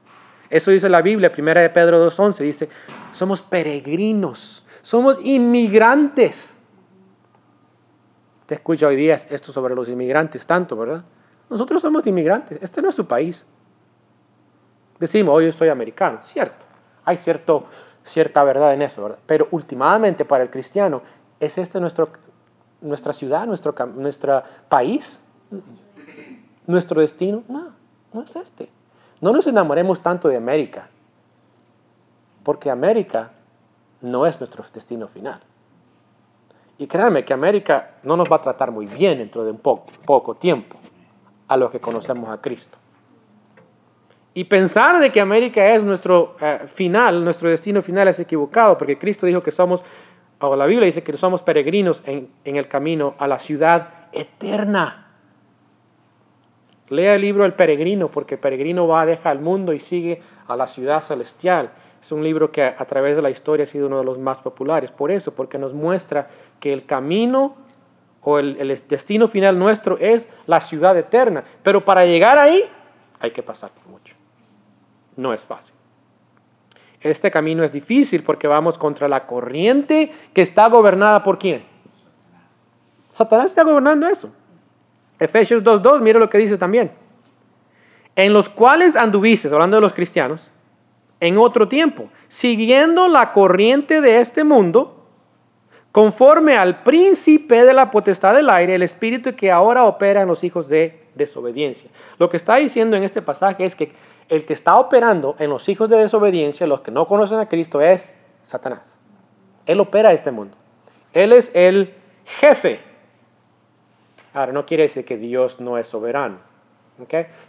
Eso 0.51 0.71
dice 0.71 0.89
la 0.89 1.03
Biblia, 1.03 1.33
primera 1.33 1.61
de 1.61 1.71
Pedro 1.71 2.11
2.11, 2.11 2.39
dice, 2.39 2.69
somos 3.13 3.43
peregrinos, 3.43 4.65
somos 4.83 5.19
inmigrantes. 5.23 6.37
Te 8.47 8.55
escucha 8.55 8.87
hoy 8.87 8.97
día 8.97 9.21
esto 9.31 9.53
sobre 9.53 9.75
los 9.75 9.89
inmigrantes 9.89 10.47
tanto, 10.47 10.77
¿verdad? 10.77 11.05
Nosotros 11.51 11.83
somos 11.83 12.07
inmigrantes, 12.07 12.59
este 12.63 12.83
no 12.83 12.91
es 12.91 12.95
su 12.95 13.07
país. 13.07 13.45
Decimos, 14.99 15.35
hoy 15.35 15.47
yo 15.47 15.53
soy 15.53 15.69
americano, 15.69 16.21
cierto. 16.33 16.65
Hay 17.05 17.19
cierto, 17.19 17.67
cierta 18.05 18.43
verdad 18.43 18.75
en 18.75 18.83
eso, 18.83 19.03
¿verdad? 19.03 19.19
Pero 19.27 19.49
últimamente 19.51 20.25
para 20.25 20.43
el 20.43 20.51
cristiano, 20.51 21.03
¿es 21.39 21.57
este 21.57 21.79
nuestro 21.79 22.11
nuestra 22.81 23.13
ciudad, 23.13 23.47
nuestro 23.47 23.75
nuestro 23.95 24.43
país, 24.69 25.21
nuestro 26.67 27.01
destino. 27.01 27.43
No, 27.49 27.73
no 28.13 28.23
es 28.23 28.37
este. 28.37 28.69
No 29.21 29.33
nos 29.33 29.47
enamoremos 29.47 30.01
tanto 30.03 30.29
de 30.29 30.37
América, 30.37 30.89
porque 32.45 32.71
América 32.71 33.33
no 34.01 34.27
es 34.27 34.39
nuestro 34.39 34.65
destino 34.73 35.09
final. 35.09 35.41
Y 36.79 36.87
créanme 36.87 37.25
que 37.25 37.35
América 37.35 37.97
no 38.05 38.17
nos 38.17 38.31
va 38.31 38.37
a 38.37 38.43
tratar 38.43 38.71
muy 38.71 38.87
bien 38.87 39.19
dentro 39.19 39.45
de 39.45 39.51
un 39.51 39.59
poco, 39.59 39.87
poco 40.05 40.37
tiempo 40.37 40.77
a 41.49 41.57
los 41.57 41.71
que 41.71 41.81
conocemos 41.81 42.29
a 42.31 42.41
Cristo. 42.41 42.79
Y 44.35 44.45
pensar 44.45 45.01
de 45.01 45.11
que 45.11 45.21
América 45.21 45.75
es 45.75 45.83
nuestro 45.83 46.37
eh, 46.41 46.69
final, 46.75 47.25
nuestro 47.25 47.49
destino 47.49 47.83
final 47.83 48.07
es 48.07 48.21
equivocado, 48.21 48.79
porque 48.79 48.97
Cristo 48.97 49.27
dijo 49.27 49.43
que 49.43 49.51
somos 49.51 49.83
la 50.41 50.67
Biblia 50.67 50.87
dice 50.87 51.03
que 51.03 51.17
somos 51.17 51.43
peregrinos 51.43 52.03
en, 52.07 52.31
el 52.45 52.69
camino 52.69 53.15
a 53.19 53.27
la 53.27 53.39
ciudad 53.41 53.89
eterna. 54.13 55.07
Lea 56.89 57.15
el 57.15 57.21
libro 57.21 57.45
El 57.45 57.55
Peregrino, 57.55 58.09
porque 58.09 58.37
el 58.37 58.41
peregrino 58.41 58.87
va, 58.87 59.05
deja 59.05 59.31
el 59.31 59.41
mundo 59.41 59.73
y 59.73 59.81
sigue 59.81 60.23
a 60.47 60.57
la 60.57 60.69
ciudad 60.69 61.03
celestial. 61.03 61.71
Es 62.01 62.13
un 62.13 62.23
libro 62.23 62.51
que 62.51 62.63
a 62.63 62.85
través 62.87 63.17
de 63.17 63.23
la 63.23 63.31
historia 63.31 63.65
ha 63.65 63.67
sido 63.67 63.89
uno 63.89 63.99
de 63.99 64.05
los 64.05 64.19
más 64.19 64.39
populares. 64.39 64.91
Por 64.93 65.11
eso, 65.11 65.35
porque 65.35 65.59
nos 65.59 65.75
muestra 65.75 66.29
que 66.61 66.73
el 66.73 66.87
camino 66.87 67.57
o 68.23 68.39
el, 68.39 68.57
el 68.59 68.83
destino 68.89 69.29
final 69.29 69.59
nuestro 69.59 69.99
es 69.99 70.27
la 70.47 70.61
ciudad 70.63 70.97
eterna. 70.97 71.45
Pero 71.63 71.85
para 71.85 72.07
llegar 72.07 72.39
ahí 72.39 72.65
hay 73.21 73.33
que 73.33 73.43
pasar 73.43 73.71
por 73.71 73.87
mucho. 73.89 74.15
No 75.17 75.35
es 75.35 75.43
fácil. 75.43 75.78
Este 77.01 77.31
camino 77.31 77.65
es 77.65 77.73
difícil 77.73 78.23
porque 78.25 78.49
vamos 78.49 78.77
contra 78.77 79.09
la 79.09 79.27
corriente 79.27 80.13
que 80.35 80.43
está 80.43 80.69
gobernada 80.69 81.23
por 81.23 81.39
quién? 81.39 81.65
Satanás 83.13 83.47
está 83.47 83.63
gobernando 83.63 84.09
eso. 84.09 84.31
Efesios 85.19 85.63
2.2, 85.63 86.01
mire 86.01 86.19
lo 86.19 86.29
que 86.29 86.39
dice 86.39 86.57
también. 86.57 86.93
En 88.17 88.33
los 88.33 88.49
cuales 88.49 88.97
anduviste, 88.97 89.49
hablando 89.49 89.77
de 89.77 89.81
los 89.81 89.93
cristianos, 89.93 90.41
en 91.21 91.39
otro 91.39 91.69
tiempo, 91.69 92.09
siguiendo 92.29 93.09
la 93.09 93.33
corriente 93.33 94.01
de 94.01 94.21
este 94.21 94.45
mundo, 94.45 95.07
conforme 95.93 96.57
al 96.57 96.83
príncipe 96.83 97.65
de 97.65 97.73
la 97.73 97.91
potestad 97.91 98.35
del 98.35 98.51
aire, 98.51 98.75
el 98.75 98.83
espíritu 98.83 99.35
que 99.35 99.51
ahora 99.51 99.85
opera 99.85 100.23
en 100.23 100.29
los 100.29 100.45
hijos 100.45 100.69
de 100.69 101.09
desobediencia. 101.15 101.91
Lo 102.19 102.29
que 102.29 102.37
está 102.37 102.57
diciendo 102.57 102.97
en 102.97 103.03
este 103.03 103.23
pasaje 103.23 103.65
es 103.65 103.75
que 103.75 103.93
el 104.29 104.45
que 104.45 104.53
está 104.53 104.79
operando 104.79 105.37
en 105.39 105.51
los 105.51 105.69
hijos 105.69 105.89
de 105.89 105.97
desobediencia, 105.97 106.67
los 106.67 106.83
que 106.83 106.91
no 106.91 107.07
conocen 107.07 107.39
a 107.39 107.49
Cristo, 107.49 107.81
es 107.81 108.13
Satanás. 108.45 108.83
Él 109.67 109.81
opera 109.81 110.13
este 110.13 110.31
mundo. 110.31 110.57
Él 111.13 111.33
es 111.33 111.51
el 111.55 111.95
jefe. 112.41 112.81
Ahora, 114.35 114.53
no 114.53 114.67
quiere 114.67 114.85
decir 114.85 115.05
que 115.05 115.17
Dios 115.17 115.59
no 115.61 115.79
es 115.79 115.87
soberano, 115.89 116.39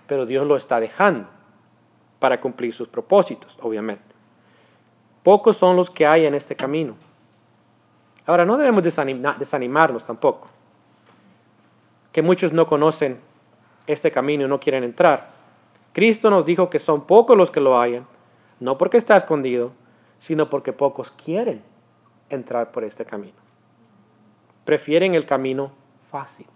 pero 0.07 0.25
Dios 0.25 0.47
lo 0.47 0.55
está 0.55 0.79
dejando 0.79 1.27
para 2.19 2.39
cumplir 2.39 2.73
sus 2.73 2.87
propósitos, 2.87 3.57
obviamente. 3.61 4.03
Pocos 5.23 5.57
son 5.57 5.75
los 5.75 5.89
que 5.89 6.07
hay 6.07 6.25
en 6.25 6.35
este 6.35 6.55
camino. 6.55 6.95
Ahora, 8.25 8.45
no 8.45 8.57
debemos 8.57 8.83
desanimarnos 8.83 10.05
tampoco, 10.05 10.47
que 12.11 12.21
muchos 12.21 12.53
no 12.53 12.67
conocen 12.67 13.19
este 13.85 14.11
camino 14.11 14.45
y 14.45 14.47
no 14.47 14.59
quieren 14.59 14.83
entrar. 14.83 15.38
Cristo 15.99 16.29
nos 16.29 16.45
dijo 16.45 16.69
que 16.69 16.79
son 16.79 17.05
pocos 17.05 17.35
los 17.35 17.51
que 17.51 17.59
lo 17.59 17.77
hayan, 17.77 18.07
no 18.61 18.77
porque 18.77 18.95
está 18.95 19.17
escondido, 19.17 19.73
sino 20.19 20.49
porque 20.49 20.71
pocos 20.71 21.11
quieren 21.25 21.61
entrar 22.29 22.71
por 22.71 22.85
este 22.85 23.03
camino. 23.03 23.37
Prefieren 24.63 25.13
el 25.13 25.25
camino 25.25 25.73
fácil. 26.09 26.47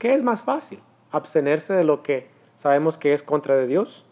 ¿Qué 0.00 0.12
es 0.12 0.24
más 0.24 0.40
fácil? 0.40 0.80
¿Abstenerse 1.12 1.72
de 1.72 1.84
lo 1.84 2.02
que 2.02 2.28
sabemos 2.56 2.98
que 2.98 3.14
es 3.14 3.22
contra 3.22 3.54
de 3.54 3.68
Dios? 3.68 4.04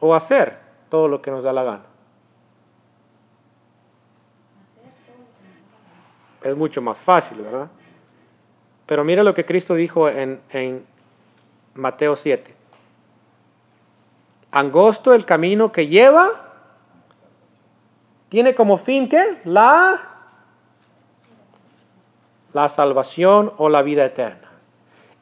¿O 0.00 0.14
hacer 0.14 0.60
todo 0.90 1.08
lo 1.08 1.20
que 1.22 1.32
nos 1.32 1.42
da 1.42 1.52
la 1.52 1.64
gana? 1.64 1.86
Es 6.44 6.56
mucho 6.56 6.80
más 6.80 7.00
fácil, 7.00 7.38
¿verdad? 7.38 7.68
Pero 8.90 9.04
mira 9.04 9.22
lo 9.22 9.34
que 9.34 9.46
Cristo 9.46 9.76
dijo 9.76 10.08
en, 10.08 10.84
Mateo 11.74 12.16
7. 12.16 12.52
Angosto 14.50 15.14
el 15.14 15.24
camino 15.24 15.70
que 15.70 15.86
lleva, 15.86 16.28
tiene 18.28 18.52
como 18.56 18.78
fin 18.78 19.08
¿qué? 19.08 19.42
La 19.44 20.00
la 22.52 22.68
salvación 22.70 23.52
o 23.58 23.68
la 23.68 23.82
vida 23.82 24.04
eterna. 24.04 24.48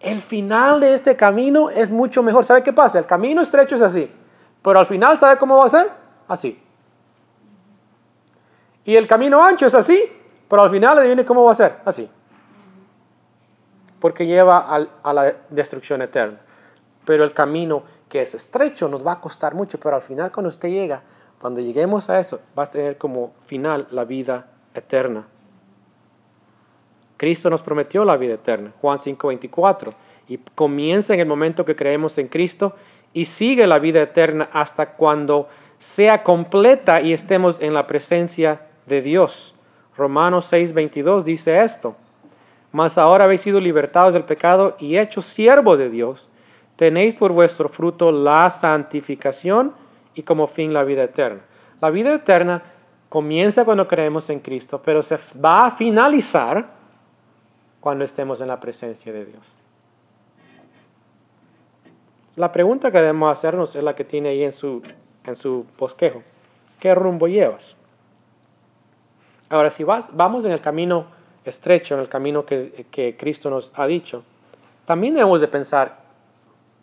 El 0.01 0.23
final 0.23 0.81
de 0.81 0.95
este 0.95 1.14
camino 1.14 1.69
es 1.69 1.91
mucho 1.91 2.23
mejor. 2.23 2.47
¿Sabe 2.47 2.62
qué 2.62 2.73
pasa? 2.73 2.99
El 2.99 3.05
camino 3.05 3.43
estrecho 3.43 3.77
es 3.77 3.83
así, 3.83 4.11
pero 4.62 4.79
al 4.79 4.87
final, 4.87 5.21
¿sabe 5.21 5.37
cómo 5.37 5.59
va 5.59 5.66
a 5.66 5.69
ser? 5.69 5.91
Así. 6.27 6.59
Y 8.87 8.97
el 8.97 9.07
camino 9.07 9.45
ancho 9.45 9.66
es 9.66 9.75
así, 9.75 10.11
pero 10.49 10.62
al 10.62 10.71
final, 10.71 10.97
adivine 10.97 11.27
cómo 11.27 11.45
va 11.45 11.53
a 11.53 11.57
ser? 11.57 11.77
Así. 11.85 12.09
Porque 14.01 14.27
lleva 14.27 14.59
a 15.03 15.13
la 15.13 15.35
destrucción 15.51 16.03
eterna. 16.03 16.39
Pero 17.05 17.25
el 17.25 17.33
camino 17.33 17.83
que 18.09 18.23
es 18.23 18.35
estrecho 18.35 18.89
nos 18.89 19.07
va 19.07 19.13
a 19.13 19.21
costar 19.21 19.55
mucho, 19.55 19.79
pero 19.79 19.97
al 19.97 20.03
final 20.03 20.33
cuando 20.33 20.49
usted 20.49 20.69
llega, 20.69 21.03
cuando 21.41 21.61
lleguemos 21.61 22.09
a 22.09 22.21
eso, 22.21 22.41
va 22.59 22.65
a 22.65 22.71
tener 22.71 22.99
como 22.99 23.33
final 23.47 23.87
la 23.91 24.05
vida 24.05 24.47
eterna. 24.75 25.27
Cristo 27.17 27.51
nos 27.51 27.63
prometió 27.63 28.05
la 28.05 28.17
vida 28.17 28.35
eterna, 28.35 28.73
Juan 28.81 29.01
5:24, 29.01 29.93
y 30.29 30.39
comienza 30.55 31.15
en 31.15 31.21
el 31.21 31.27
momento 31.27 31.65
que 31.65 31.77
creemos 31.77 32.17
en 32.19 32.29
Cristo 32.29 32.75
y 33.13 33.25
sigue 33.25 33.67
la 33.67 33.79
vida 33.79 34.01
eterna 34.01 34.49
hasta 34.53 34.95
cuando 34.95 35.49
sea 35.79 36.23
completa 36.23 37.01
y 37.01 37.13
estemos 37.13 37.57
en 37.61 37.75
la 37.75 37.87
presencia 37.87 38.61
de 38.87 39.03
Dios. 39.03 39.55
Romanos 39.97 40.49
6:22 40.53 41.25
dice 41.25 41.63
esto, 41.63 41.97
mas 42.73 42.99
ahora 42.99 43.25
habéis 43.25 43.41
sido 43.41 43.61
libertados 43.61 44.14
del 44.14 44.25
pecado 44.25 44.77
y 44.79 44.99
hechos 44.99 45.25
siervos 45.27 45.79
de 45.79 45.91
Dios, 45.91 46.29
tenéis 46.77 47.14
por 47.14 47.33
vuestro 47.33 47.69
fruto 47.69 48.12
la 48.12 48.51
santificación 48.51 49.73
y 50.14 50.23
como 50.23 50.49
fin 50.49 50.73
la 50.73 50.85
vida 50.85 51.05
eterna. 51.05 51.41
La 51.81 51.91
vida 51.91 52.14
eterna 52.14 52.62
comienza 53.09 53.64
cuando 53.64 53.89
creemos 53.89 54.29
en 54.31 54.41
Cristo, 54.41 54.83
pero 54.85 55.03
se 55.03 55.19
va 55.43 55.66
a 55.66 55.71
finalizar 55.73 56.66
cuando 57.81 58.05
estemos 58.05 58.41
en 58.41 58.49
la 58.49 58.61
presencia 58.61 59.12
de 59.12 59.25
Dios. 59.25 59.43
La 62.37 62.53
pregunta 62.53 62.93
que 62.93 62.99
debemos 62.99 63.37
hacernos 63.37 63.75
es 63.75 63.83
la 63.83 63.97
que 63.97 64.05
tiene 64.05 64.29
ahí 64.29 64.45
en 64.45 64.53
su, 64.53 64.83
en 65.25 65.37
su 65.37 65.66
bosquejo. 65.77 66.23
¿Qué 66.79 66.95
rumbo 66.95 67.27
llevas? 67.27 67.64
Ahora, 69.49 69.71
si 69.71 69.83
vas, 69.83 70.09
vamos 70.12 70.45
en 70.45 70.53
el 70.53 70.61
camino 70.61 71.07
estrecho, 71.49 71.95
en 71.95 72.01
el 72.01 72.09
camino 72.09 72.45
que, 72.45 72.87
que 72.91 73.17
Cristo 73.17 73.51
nos 73.51 73.71
ha 73.75 73.87
dicho, 73.87 74.23
también 74.87 75.15
debemos 75.15 75.41
de 75.41 75.49
pensar, 75.49 75.99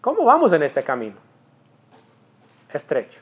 ¿cómo 0.01 0.25
vamos 0.25 0.51
en 0.53 0.63
este 0.63 0.83
camino? 0.83 1.15
Estrecho. 2.71 3.19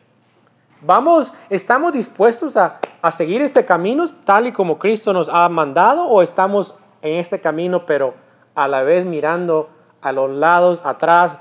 ¿Vamos, 0.82 1.32
estamos 1.50 1.94
dispuestos 1.94 2.58
a, 2.58 2.80
a 3.02 3.12
seguir 3.14 3.42
este 3.42 3.66
camino 3.66 4.10
tal 4.26 4.48
y 4.48 4.52
como 4.52 4.78
Cristo 4.78 5.14
nos 5.14 5.30
ha 5.30 5.48
mandado 5.48 6.06
o 6.08 6.22
estamos 6.22 6.76
en 7.02 7.16
este 7.16 7.40
camino 7.40 7.86
pero 7.86 8.14
a 8.56 8.68
la 8.68 8.84
vez 8.84 9.06
mirando 9.06 9.70
a 10.02 10.12
los 10.12 10.30
lados, 10.30 10.82
atrás 10.84 11.38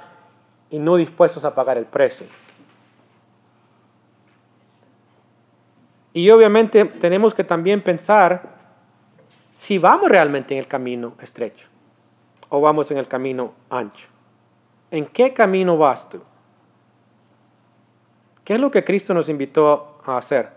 y 0.70 0.78
no 0.78 0.96
dispuestos 0.96 1.44
a 1.44 1.54
pagar 1.54 1.76
el 1.78 1.86
precio? 1.86 2.26
Y 6.12 6.30
obviamente 6.30 6.84
tenemos 6.84 7.34
que 7.34 7.42
también 7.42 7.82
pensar 7.82 8.61
si 9.62 9.78
vamos 9.78 10.08
realmente 10.08 10.54
en 10.54 10.58
el 10.58 10.66
camino 10.66 11.14
estrecho 11.20 11.68
o 12.48 12.60
vamos 12.60 12.90
en 12.90 12.98
el 12.98 13.06
camino 13.06 13.52
ancho. 13.70 14.08
¿En 14.90 15.06
qué 15.06 15.32
camino 15.32 15.78
vas 15.78 16.08
tú? 16.08 16.20
¿Qué 18.44 18.54
es 18.54 18.60
lo 18.60 18.72
que 18.72 18.82
Cristo 18.82 19.14
nos 19.14 19.28
invitó 19.28 20.00
a 20.04 20.18
hacer? 20.18 20.50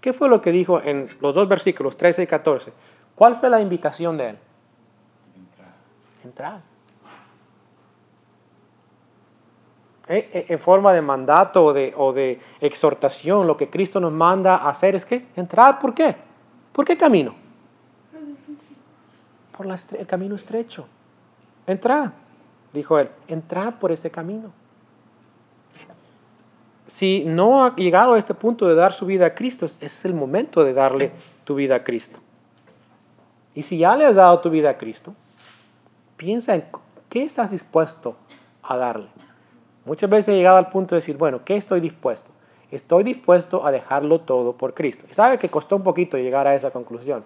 ¿Qué 0.00 0.12
fue 0.12 0.28
lo 0.28 0.40
que 0.40 0.52
dijo 0.52 0.80
en 0.80 1.08
los 1.20 1.34
dos 1.34 1.48
versículos 1.48 1.96
13 1.96 2.22
y 2.22 2.26
14? 2.28 2.72
¿Cuál 3.16 3.40
fue 3.40 3.50
la 3.50 3.60
invitación 3.60 4.16
de 4.16 4.28
él? 4.30 4.38
Entrar. 5.36 5.74
Entrar. 6.22 6.60
Eh, 10.06 10.30
eh, 10.32 10.46
En 10.50 10.60
forma 10.60 10.92
de 10.92 11.02
mandato 11.02 11.64
o 11.64 11.72
de, 12.12 12.40
exhortación, 12.60 13.48
lo 13.48 13.56
que 13.56 13.68
Cristo 13.68 13.98
nos 13.98 14.12
manda 14.12 14.54
a 14.54 14.68
hacer 14.68 14.94
es 14.94 15.04
que 15.04 15.26
entrar. 15.34 15.80
¿Por 15.80 15.92
qué? 15.94 16.14
¿Por 16.72 16.84
qué 16.84 16.96
camino? 16.96 17.43
Por 19.56 19.66
el 19.66 20.06
camino 20.06 20.34
estrecho. 20.34 20.86
Entrad, 21.66 22.10
dijo 22.72 22.98
él. 22.98 23.08
Entrad 23.28 23.74
por 23.74 23.92
ese 23.92 24.10
camino. 24.10 24.50
Si 26.88 27.24
no 27.24 27.64
ha 27.64 27.74
llegado 27.74 28.14
a 28.14 28.18
este 28.18 28.34
punto 28.34 28.68
de 28.68 28.74
dar 28.74 28.92
su 28.92 29.06
vida 29.06 29.26
a 29.26 29.34
Cristo, 29.34 29.66
es 29.80 30.04
el 30.04 30.14
momento 30.14 30.62
de 30.62 30.72
darle 30.72 31.12
tu 31.44 31.56
vida 31.56 31.76
a 31.76 31.84
Cristo. 31.84 32.18
Y 33.54 33.62
si 33.62 33.78
ya 33.78 33.96
le 33.96 34.04
has 34.04 34.14
dado 34.14 34.40
tu 34.40 34.50
vida 34.50 34.70
a 34.70 34.78
Cristo, 34.78 35.14
piensa 36.16 36.54
en 36.54 36.64
qué 37.08 37.24
estás 37.24 37.50
dispuesto 37.50 38.16
a 38.62 38.76
darle. 38.76 39.08
Muchas 39.84 40.08
veces 40.08 40.28
he 40.28 40.36
llegado 40.36 40.56
al 40.56 40.70
punto 40.70 40.94
de 40.94 41.00
decir, 41.00 41.16
bueno, 41.16 41.44
¿qué 41.44 41.56
estoy 41.56 41.80
dispuesto? 41.80 42.30
Estoy 42.70 43.04
dispuesto 43.04 43.64
a 43.64 43.70
dejarlo 43.70 44.20
todo 44.20 44.54
por 44.54 44.74
Cristo. 44.74 45.04
Y 45.10 45.14
sabe 45.14 45.38
que 45.38 45.48
costó 45.48 45.76
un 45.76 45.82
poquito 45.82 46.16
llegar 46.16 46.46
a 46.46 46.54
esa 46.54 46.70
conclusión. 46.70 47.24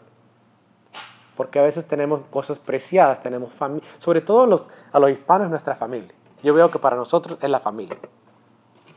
Porque 1.38 1.60
a 1.60 1.62
veces 1.62 1.86
tenemos 1.86 2.22
cosas 2.30 2.58
preciadas, 2.58 3.22
tenemos 3.22 3.52
familia, 3.52 3.88
sobre 4.00 4.22
todo 4.22 4.44
los, 4.44 4.66
a 4.90 4.98
los 4.98 5.12
hispanos 5.12 5.48
nuestra 5.48 5.76
familia. 5.76 6.12
Yo 6.42 6.52
veo 6.52 6.68
que 6.68 6.80
para 6.80 6.96
nosotros 6.96 7.38
es 7.40 7.48
la 7.48 7.60
familia. 7.60 7.96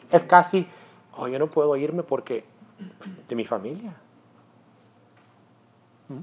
Es 0.09 0.23
casi, 0.23 0.67
oh, 1.17 1.27
yo 1.27 1.37
no 1.37 1.51
puedo 1.51 1.75
irme 1.75 2.01
porque 2.01 2.43
de 3.29 3.35
mi 3.35 3.45
familia. 3.45 3.93
¿Mm? 6.09 6.21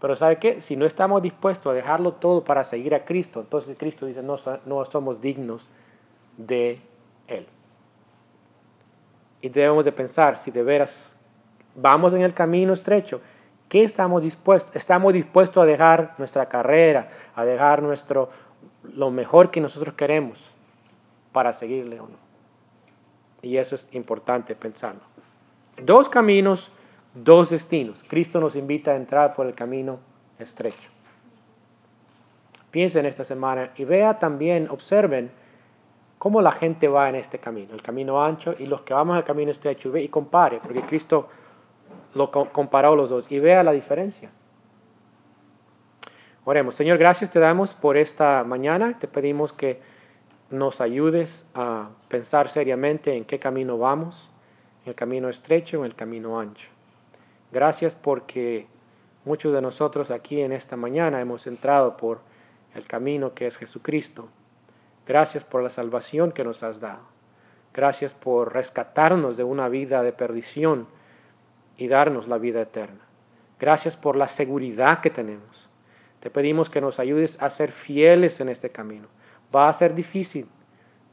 Pero 0.00 0.14
¿sabe 0.14 0.38
qué? 0.38 0.60
Si 0.60 0.76
no 0.76 0.86
estamos 0.86 1.20
dispuestos 1.20 1.66
a 1.72 1.74
dejarlo 1.74 2.12
todo 2.12 2.44
para 2.44 2.62
seguir 2.62 2.94
a 2.94 3.04
Cristo, 3.04 3.40
entonces 3.40 3.76
Cristo 3.76 4.06
dice, 4.06 4.22
no, 4.22 4.36
no 4.66 4.84
somos 4.84 5.20
dignos 5.20 5.68
de 6.36 6.80
Él. 7.26 7.44
Y 9.40 9.48
debemos 9.48 9.84
de 9.84 9.90
pensar 9.90 10.38
si 10.44 10.52
de 10.52 10.62
veras 10.62 10.94
vamos 11.74 12.14
en 12.14 12.22
el 12.22 12.34
camino 12.34 12.72
estrecho, 12.72 13.20
¿qué 13.68 13.84
estamos 13.84 14.22
dispuestos? 14.22 14.74
¿Estamos 14.74 15.12
dispuestos 15.12 15.62
a 15.62 15.66
dejar 15.66 16.14
nuestra 16.18 16.46
carrera, 16.46 17.08
a 17.34 17.44
dejar 17.44 17.82
nuestro, 17.82 18.30
lo 18.94 19.10
mejor 19.10 19.50
que 19.50 19.60
nosotros 19.60 19.94
queremos 19.94 20.38
para 21.32 21.52
seguirle 21.54 22.00
o 22.00 22.04
no? 22.04 22.28
Y 23.42 23.56
eso 23.56 23.76
es 23.76 23.86
importante 23.92 24.54
pensarlo. 24.54 25.00
Dos 25.82 26.08
caminos, 26.08 26.70
dos 27.14 27.50
destinos. 27.50 27.96
Cristo 28.08 28.40
nos 28.40 28.56
invita 28.56 28.92
a 28.92 28.96
entrar 28.96 29.34
por 29.34 29.46
el 29.46 29.54
camino 29.54 30.00
estrecho. 30.38 30.90
Piensen 32.70 33.06
esta 33.06 33.24
semana 33.24 33.70
y 33.76 33.84
vea 33.84 34.18
también, 34.18 34.68
observen 34.70 35.30
cómo 36.18 36.42
la 36.42 36.52
gente 36.52 36.88
va 36.88 37.08
en 37.08 37.14
este 37.14 37.38
camino, 37.38 37.74
el 37.74 37.82
camino 37.82 38.22
ancho 38.22 38.54
y 38.58 38.66
los 38.66 38.82
que 38.82 38.92
vamos 38.92 39.16
al 39.16 39.24
camino 39.24 39.52
estrecho. 39.52 39.96
Y, 39.96 40.08
compare, 40.08 40.60
porque 40.62 40.82
Cristo 40.82 41.28
lo 42.14 42.30
co- 42.30 42.50
comparó 42.50 42.96
los 42.96 43.10
dos 43.10 43.24
y 43.30 43.38
vea 43.38 43.62
la 43.62 43.72
diferencia. 43.72 44.30
Oremos, 46.44 46.74
Señor, 46.76 46.98
gracias 46.98 47.30
te 47.30 47.38
damos 47.40 47.70
por 47.74 47.96
esta 47.96 48.42
mañana. 48.44 48.98
Te 48.98 49.06
pedimos 49.08 49.52
que 49.52 49.80
nos 50.50 50.80
ayudes 50.80 51.44
a 51.54 51.90
pensar 52.08 52.48
seriamente 52.48 53.14
en 53.14 53.24
qué 53.26 53.38
camino 53.38 53.76
vamos, 53.76 54.30
en 54.84 54.90
el 54.90 54.94
camino 54.94 55.28
estrecho 55.28 55.78
o 55.78 55.84
en 55.84 55.90
el 55.90 55.94
camino 55.94 56.40
ancho. 56.40 56.66
Gracias 57.52 57.94
porque 57.94 58.66
muchos 59.26 59.52
de 59.52 59.60
nosotros 59.60 60.10
aquí 60.10 60.40
en 60.40 60.52
esta 60.52 60.76
mañana 60.76 61.20
hemos 61.20 61.46
entrado 61.46 61.96
por 61.98 62.20
el 62.74 62.86
camino 62.86 63.34
que 63.34 63.46
es 63.46 63.56
Jesucristo. 63.58 64.28
Gracias 65.06 65.44
por 65.44 65.62
la 65.62 65.68
salvación 65.70 66.32
que 66.32 66.44
nos 66.44 66.62
has 66.62 66.80
dado. 66.80 67.00
Gracias 67.74 68.14
por 68.14 68.54
rescatarnos 68.54 69.36
de 69.36 69.44
una 69.44 69.68
vida 69.68 70.02
de 70.02 70.12
perdición 70.12 70.86
y 71.78 71.88
darnos 71.88 72.28
la 72.28 72.36
vida 72.36 72.60
eterna. 72.60 73.00
Gracias 73.58 73.96
por 73.96 74.16
la 74.16 74.28
seguridad 74.28 75.00
que 75.00 75.10
tenemos. 75.10 75.68
Te 76.20 76.30
pedimos 76.30 76.68
que 76.68 76.80
nos 76.80 76.98
ayudes 76.98 77.36
a 77.40 77.48
ser 77.50 77.72
fieles 77.72 78.40
en 78.40 78.48
este 78.48 78.70
camino. 78.70 79.08
Va 79.54 79.68
a 79.68 79.72
ser 79.72 79.94
difícil, 79.94 80.46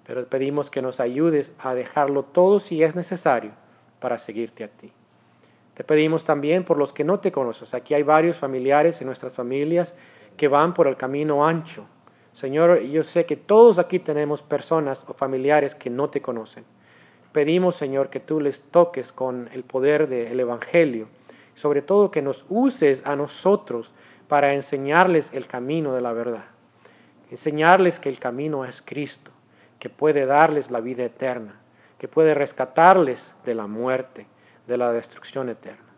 pero 0.05 0.25
pedimos 0.27 0.69
que 0.69 0.81
nos 0.81 0.99
ayudes 0.99 1.53
a 1.59 1.73
dejarlo 1.73 2.23
todo 2.23 2.59
si 2.59 2.83
es 2.83 2.95
necesario 2.95 3.51
para 3.99 4.17
seguirte 4.17 4.63
a 4.63 4.67
ti. 4.67 4.91
Te 5.75 5.83
pedimos 5.83 6.25
también 6.25 6.63
por 6.63 6.77
los 6.77 6.93
que 6.93 7.03
no 7.03 7.19
te 7.19 7.31
conoces. 7.31 7.73
Aquí 7.73 7.93
hay 7.93 8.03
varios 8.03 8.37
familiares 8.37 8.99
en 9.01 9.07
nuestras 9.07 9.33
familias 9.33 9.93
que 10.37 10.47
van 10.47 10.73
por 10.73 10.87
el 10.87 10.97
camino 10.97 11.45
ancho. 11.45 11.85
Señor, 12.33 12.81
yo 12.81 13.03
sé 13.03 13.25
que 13.25 13.37
todos 13.37 13.77
aquí 13.77 13.99
tenemos 13.99 14.41
personas 14.41 15.03
o 15.07 15.13
familiares 15.13 15.75
que 15.75 15.89
no 15.89 16.09
te 16.09 16.21
conocen. 16.21 16.65
Pedimos, 17.35 17.75
Señor, 17.75 18.09
que 18.09 18.21
tú 18.21 18.39
les 18.39 18.61
toques 18.71 19.11
con 19.11 19.49
el 19.51 19.65
poder 19.65 20.07
del 20.07 20.39
Evangelio. 20.39 21.09
Sobre 21.55 21.81
todo 21.81 22.09
que 22.09 22.21
nos 22.21 22.45
uses 22.47 23.05
a 23.05 23.17
nosotros 23.17 23.91
para 24.29 24.53
enseñarles 24.53 25.29
el 25.33 25.45
camino 25.45 25.93
de 25.93 25.99
la 25.99 26.13
verdad. 26.13 26.45
Enseñarles 27.29 27.99
que 27.99 28.07
el 28.07 28.19
camino 28.19 28.63
es 28.63 28.81
Cristo, 28.85 29.31
que 29.79 29.89
puede 29.89 30.25
darles 30.25 30.71
la 30.71 30.79
vida 30.79 31.03
eterna, 31.03 31.59
que 31.99 32.07
puede 32.07 32.33
rescatarles 32.33 33.19
de 33.43 33.53
la 33.53 33.67
muerte, 33.67 34.27
de 34.65 34.77
la 34.77 34.93
destrucción 34.93 35.49
eterna. 35.49 35.91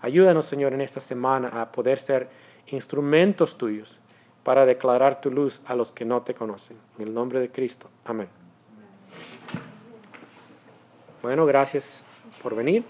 Ayúdanos, 0.00 0.46
Señor, 0.46 0.72
en 0.72 0.80
esta 0.80 1.02
semana 1.02 1.60
a 1.60 1.72
poder 1.72 1.98
ser 1.98 2.30
instrumentos 2.68 3.58
tuyos 3.58 4.00
para 4.42 4.64
declarar 4.64 5.20
tu 5.20 5.30
luz 5.30 5.60
a 5.66 5.74
los 5.74 5.92
que 5.92 6.06
no 6.06 6.22
te 6.22 6.32
conocen. 6.32 6.78
En 6.98 7.06
el 7.06 7.12
nombre 7.12 7.38
de 7.38 7.50
Cristo. 7.50 7.90
Amén. 8.06 8.39
Bueno, 11.22 11.44
gracias 11.46 11.84
por 12.42 12.54
venir. 12.54 12.84